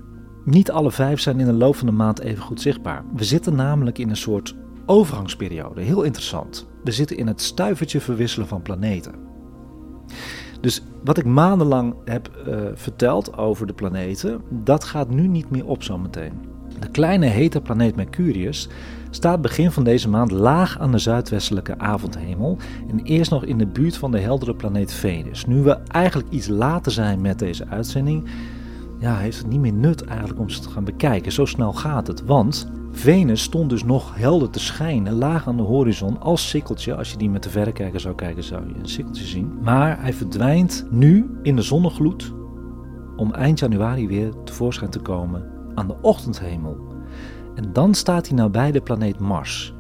[0.45, 3.05] niet alle vijf zijn in de loop van de maand even goed zichtbaar.
[3.15, 5.81] We zitten namelijk in een soort overgangsperiode.
[5.81, 6.69] Heel interessant.
[6.85, 9.15] We zitten in het stuivertje verwisselen van planeten.
[10.61, 15.67] Dus wat ik maandenlang heb eh, verteld over de planeten, dat gaat nu niet meer
[15.67, 16.52] op zometeen.
[16.83, 18.69] De kleine hete planeet Mercurius
[19.11, 22.57] staat begin van deze maand laag aan de zuidwestelijke avondhemel
[22.89, 25.47] en eerst nog in de buurt van de heldere planeet Venus.
[25.47, 28.29] Nu we eigenlijk iets later zijn met deze uitzending,
[28.99, 31.33] ja, heeft het niet meer nut eigenlijk om ze te gaan bekijken.
[31.33, 32.25] Zo snel gaat het.
[32.25, 36.95] Want Venus stond dus nog helder te schijnen, laag aan de horizon, als sikkeltje.
[36.95, 39.59] Als je die met de verrekijker zou kijken, zou je een sikkeltje zien.
[39.61, 42.33] Maar hij verdwijnt nu in de zonnegloed
[43.17, 46.77] om eind januari weer tevoorschijn te komen aan de ochtendhemel.
[47.55, 49.75] En dan staat hij nabij de planeet Mars.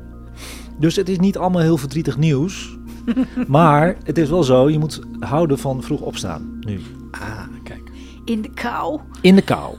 [0.78, 2.78] Dus het is niet allemaal heel verdrietig nieuws.
[3.49, 6.80] maar het is wel zo, je moet houden van vroeg opstaan nu.
[7.11, 7.90] Ah, kijk.
[8.24, 9.01] In de kou.
[9.20, 9.74] In de kou.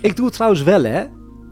[0.00, 1.04] Ik doe het trouwens wel, hè.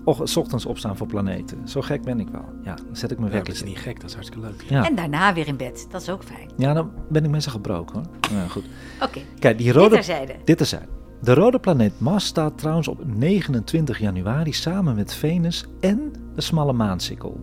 [0.05, 1.69] Och, s ochtends opstaan voor planeten.
[1.69, 2.45] Zo gek ben ik wel.
[2.63, 4.65] Ja, dan zet ik mijn Ja, dat is niet gek, dat is hartstikke leuk.
[4.69, 4.87] Ja.
[4.87, 5.87] En daarna weer in bed.
[5.91, 6.51] Dat is ook fijn.
[6.57, 8.39] ja, dan ben ik mensen gebroken, hoor.
[8.39, 8.65] Ja, goed.
[9.03, 9.95] Oké, Kijk, die dit rode...
[9.95, 10.35] terzijde.
[10.45, 10.89] Dit is zijn.
[11.23, 16.73] De rode planeet Mars staat trouwens op 29 januari samen met Venus en de smalle
[16.73, 17.41] maansikkel.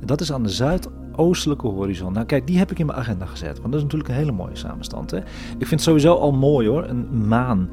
[0.00, 2.12] En dat is aan de zuidoostelijke horizon.
[2.12, 4.32] Nou kijk, die heb ik in mijn agenda gezet, want dat is natuurlijk een hele
[4.32, 5.10] mooie samenstand.
[5.10, 5.16] Hè?
[5.18, 5.24] Ik
[5.58, 7.68] vind het sowieso al mooi hoor, een maan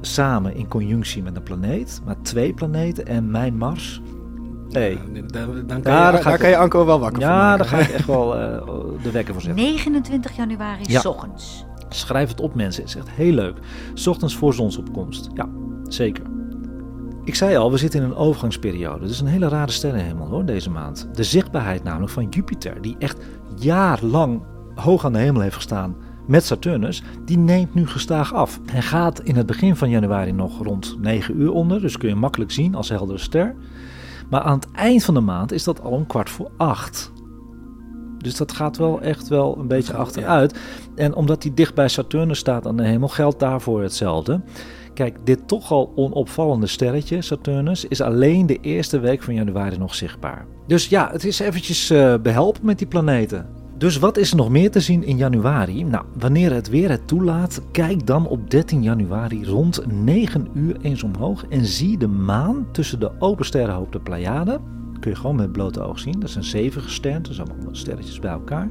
[0.00, 2.00] samen in conjunctie met een planeet.
[2.04, 4.00] Maar twee planeten en mijn Mars.
[4.70, 4.90] Hey.
[4.92, 7.20] Ja, dan, dan Ja, kan, daar je, ga daar ik- kan je Anko wel wakker
[7.22, 7.58] van Ja, maken.
[7.58, 8.66] daar ga ik echt wel eh,
[9.02, 9.64] de wekker voor zetten.
[9.64, 11.00] 29 januari, Ja.
[11.00, 11.64] s ochtends.
[11.94, 13.58] Schrijf het op mensen, het is echt heel leuk.
[14.06, 15.28] Ochtends voor zonsopkomst.
[15.34, 15.48] Ja,
[15.88, 16.24] zeker.
[17.24, 19.06] Ik zei al, we zitten in een overgangsperiode.
[19.06, 21.08] Is een hele rare sterrenhemel hoor, deze maand.
[21.12, 23.24] De zichtbaarheid namelijk van Jupiter, die echt
[23.56, 24.42] jaarlang
[24.74, 28.60] hoog aan de hemel heeft gestaan met Saturnus, die neemt nu gestaag af.
[28.70, 32.14] Hij gaat in het begin van januari nog rond 9 uur onder, dus kun je
[32.14, 33.54] makkelijk zien als heldere ster.
[34.30, 37.12] Maar aan het eind van de maand is dat al om kwart voor acht.
[38.24, 40.58] Dus dat gaat wel echt wel een beetje achteruit.
[40.94, 44.40] En omdat hij dicht bij Saturnus staat aan de hemel, geldt daarvoor hetzelfde.
[44.94, 49.94] Kijk, dit toch al onopvallende sterretje, Saturnus, is alleen de eerste week van januari nog
[49.94, 50.46] zichtbaar.
[50.66, 53.46] Dus ja, het is eventjes eh, behelpen met die planeten.
[53.78, 55.84] Dus wat is er nog meer te zien in januari?
[55.84, 61.02] Nou, wanneer het weer het toelaat, kijk dan op 13 januari rond 9 uur eens
[61.02, 64.60] omhoog en zie de maan tussen de open sterrenhoop de Pleiade.
[65.04, 66.20] Kun je gewoon met blote oog zien.
[66.20, 68.68] Dat is een zevengesternte, dat zijn allemaal sterretjes bij elkaar.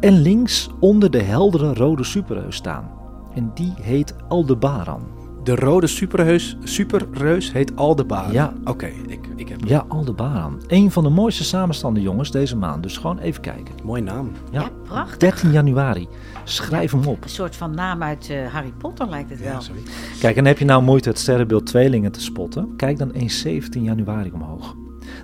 [0.00, 2.90] En links onder de heldere rode superreus staan.
[3.34, 5.02] En die heet Aldebaran.
[5.42, 8.32] De rode superreus, superreus heet Aldebaran.
[8.32, 8.52] Ja.
[8.64, 10.62] Oké, ik, ik heb Ja, Aldebaran.
[10.66, 12.82] Een van de mooiste samenstanden, jongens, deze maand.
[12.82, 13.74] Dus gewoon even kijken.
[13.84, 14.30] Mooi naam.
[14.50, 15.16] Ja, Ja, prachtig.
[15.16, 16.08] 13 januari.
[16.44, 17.22] Schrijf hem op.
[17.22, 19.62] Een soort van naam uit eh, Harry Potter lijkt het wel.
[19.62, 19.90] zoiets.
[20.20, 22.76] Kijk, en heb je nou moeite het sterrenbeeld tweelingen te spotten?
[22.76, 24.74] Kijk dan eens 17 januari omhoog.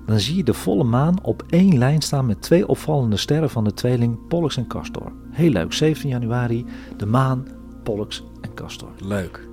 [0.07, 3.65] Dan zie je de volle maan op één lijn staan met twee opvallende sterren van
[3.65, 5.13] de tweeling Pollux en Castor.
[5.31, 6.65] Heel leuk, 17 januari,
[6.97, 7.47] de maan,
[7.83, 8.91] Pollux en Castor.
[9.05, 9.49] Leuk.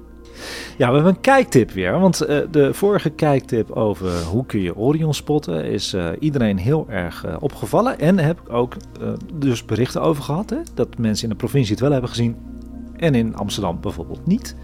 [0.78, 2.00] Ja, we hebben een kijktip weer.
[2.00, 6.86] Want eh, de vorige kijktip over hoe kun je Orion spotten is eh, iedereen heel
[6.90, 8.00] erg eh, opgevallen.
[8.00, 8.76] En heb ik ook
[9.34, 10.50] dus berichten over gehad.
[10.50, 12.36] Hè, dat mensen in de provincie het wel hebben gezien
[12.96, 14.56] en in Amsterdam bijvoorbeeld niet.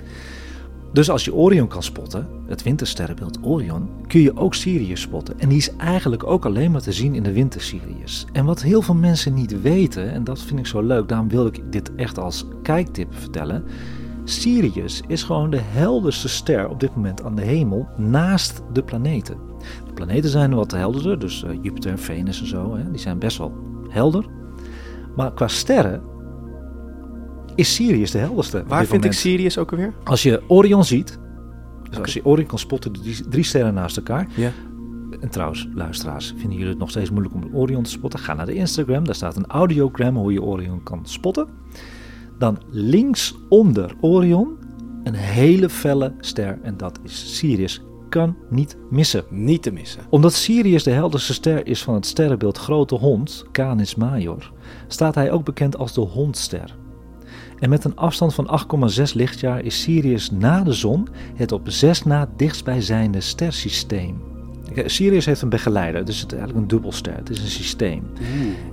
[0.93, 5.39] Dus als je Orion kan spotten, het wintersterrenbeeld Orion, kun je ook Sirius spotten.
[5.39, 8.25] En die is eigenlijk ook alleen maar te zien in de winter Sirius.
[8.31, 11.45] En wat heel veel mensen niet weten, en dat vind ik zo leuk, daarom wil
[11.45, 13.63] ik dit echt als kijktip vertellen.
[14.23, 19.37] Sirius is gewoon de helderste ster op dit moment aan de hemel naast de planeten.
[19.85, 23.37] De planeten zijn wat helderder, dus eh, Jupiter, Venus en zo, hè, die zijn best
[23.37, 23.53] wel
[23.89, 24.25] helder.
[25.15, 26.01] Maar qua sterren
[27.59, 28.63] is Sirius de helderste.
[28.67, 29.13] Waar vind ik.
[29.13, 29.93] Sirius ook alweer?
[30.03, 31.19] Als je Orion ziet,
[31.89, 34.27] dus als je Orion kan spotten, de drie, drie sterren naast elkaar.
[34.35, 34.51] Ja.
[35.19, 38.19] En trouwens, luisteraars, vinden jullie het nog steeds moeilijk om Orion te spotten?
[38.19, 41.47] Ga naar de Instagram, daar staat een audiogram hoe je Orion kan spotten.
[42.37, 44.57] Dan links onder Orion
[45.03, 49.23] een hele felle ster en dat is Sirius kan niet missen.
[49.29, 50.01] Niet te missen.
[50.09, 54.51] Omdat Sirius de helderste ster is van het sterrenbeeld Grote Hond, Canis Major,
[54.87, 56.75] staat hij ook bekend als de Hondster.
[57.59, 58.59] En met een afstand van
[59.07, 64.21] 8,6 lichtjaar is Sirius na de zon het op zes na dichtstbijzijnde stersysteem.
[64.85, 67.15] Sirius heeft een begeleider, dus het is eigenlijk een dubbelster.
[67.15, 68.03] Het is een systeem.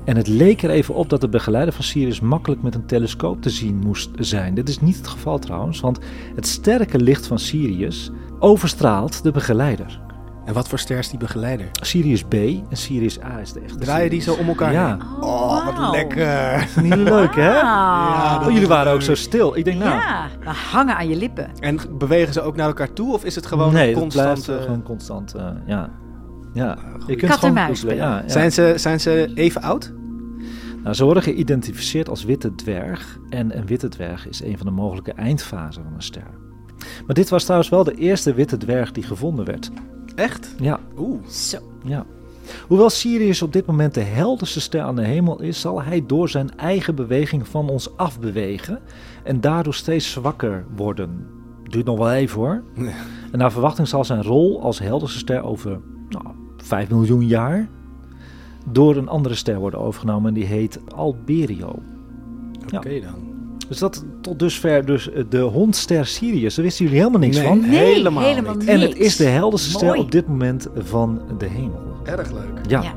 [0.04, 3.42] En het leek er even op dat de begeleider van Sirius makkelijk met een telescoop
[3.42, 4.54] te zien moest zijn.
[4.54, 5.98] Dit is niet het geval trouwens, want
[6.34, 10.05] het sterke licht van Sirius overstraalt de begeleider.
[10.46, 11.66] En wat voor ster is die begeleider?
[11.72, 14.88] Sirius B en Sirius A is de echte Draaien die zo om elkaar Ja.
[14.88, 15.02] heen?
[15.20, 15.90] Oh, wat wauw.
[15.92, 16.68] lekker.
[16.82, 17.52] Niet leuk, hè?
[17.52, 18.46] Wauw.
[18.46, 19.56] Oh, jullie waren ook zo stil.
[19.56, 19.90] Ik denk, nou...
[19.90, 21.50] Ja, we hangen aan je lippen.
[21.60, 23.12] En bewegen ze ook naar elkaar toe?
[23.12, 24.42] Of is het gewoon nee, een het constante...
[24.42, 25.90] blijft eh, gewoon constant, eh, ja.
[26.54, 28.28] Ja, je kunt Kat en gewoon ja, ja.
[28.28, 29.92] Zijn, ze, zijn ze even oud?
[30.82, 33.18] Nou, ze worden geïdentificeerd als witte dwerg.
[33.28, 36.30] En een witte dwerg is een van de mogelijke eindfasen van een ster.
[37.06, 39.70] Maar dit was trouwens wel de eerste witte dwerg die gevonden werd.
[40.16, 40.54] Echt?
[40.60, 41.26] Ja, Oeh.
[41.26, 41.58] Zo.
[41.84, 42.04] ja.
[42.68, 46.28] Hoewel Sirius op dit moment de helderste ster aan de hemel is, zal hij door
[46.28, 48.80] zijn eigen beweging van ons afbewegen
[49.24, 51.26] en daardoor steeds zwakker worden.
[51.62, 52.62] Duurt nog wel even hoor.
[52.74, 52.92] Ja.
[53.32, 56.24] En naar verwachting zal zijn rol als helderste ster over nou,
[56.56, 57.68] 5 miljoen jaar
[58.70, 61.78] door een andere ster worden overgenomen en die heet Alberio.
[62.74, 63.00] Oké Ja.
[63.00, 63.25] dan.
[63.68, 66.54] Dus dat tot dusver dus eh, de hondster Sirius.
[66.54, 67.46] Daar wisten jullie helemaal niks Nee.
[67.46, 67.60] van.
[67.60, 68.68] Nee, Helemaal helemaal, niet.
[68.68, 71.82] En het is de helderste ster op dit moment van de hemel.
[72.04, 72.60] Erg leuk.
[72.68, 72.82] Ja.
[72.82, 72.94] Ja.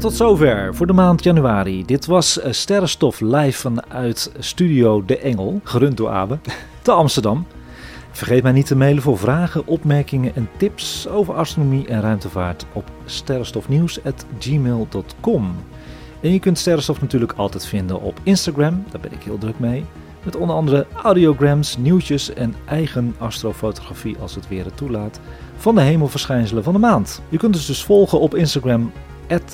[0.00, 1.84] En tot zover voor de maand januari.
[1.84, 6.38] Dit was eh, Sterrenstof live vanuit Studio De Engel, gerund door Abe,
[6.82, 7.46] te Amsterdam.
[8.10, 12.90] Vergeet mij niet te mailen voor vragen, opmerkingen en tips over astronomie en ruimtevaart op
[13.04, 15.54] sterrenstofnieuws.gmail.com.
[16.20, 19.84] En je kunt Sterrenstof natuurlijk altijd vinden op Instagram, daar ben ik heel druk mee.
[20.22, 25.20] Met onder andere audiograms, nieuwtjes en eigen astrofotografie als het weer het toelaat
[25.56, 27.22] van de hemelverschijnselen van de maand.
[27.28, 28.92] Je kunt ons dus volgen op Instagram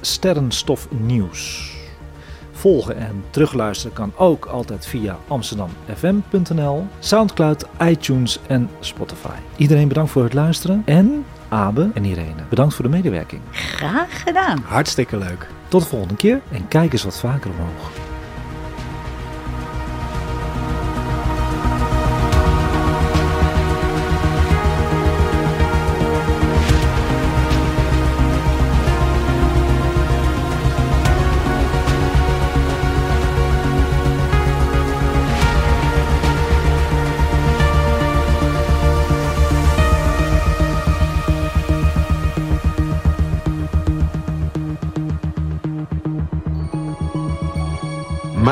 [0.01, 1.75] sterrenstofnieuws.
[2.53, 9.37] Volgen en terugluisteren kan ook altijd via amsterdamfm.nl, Soundcloud, iTunes en Spotify.
[9.57, 13.41] Iedereen bedankt voor het luisteren en Abe en Irene, bedankt voor de medewerking.
[13.51, 14.63] Graag gedaan.
[14.65, 15.47] Hartstikke leuk.
[15.69, 18.06] Tot de volgende keer en kijk eens wat vaker omhoog.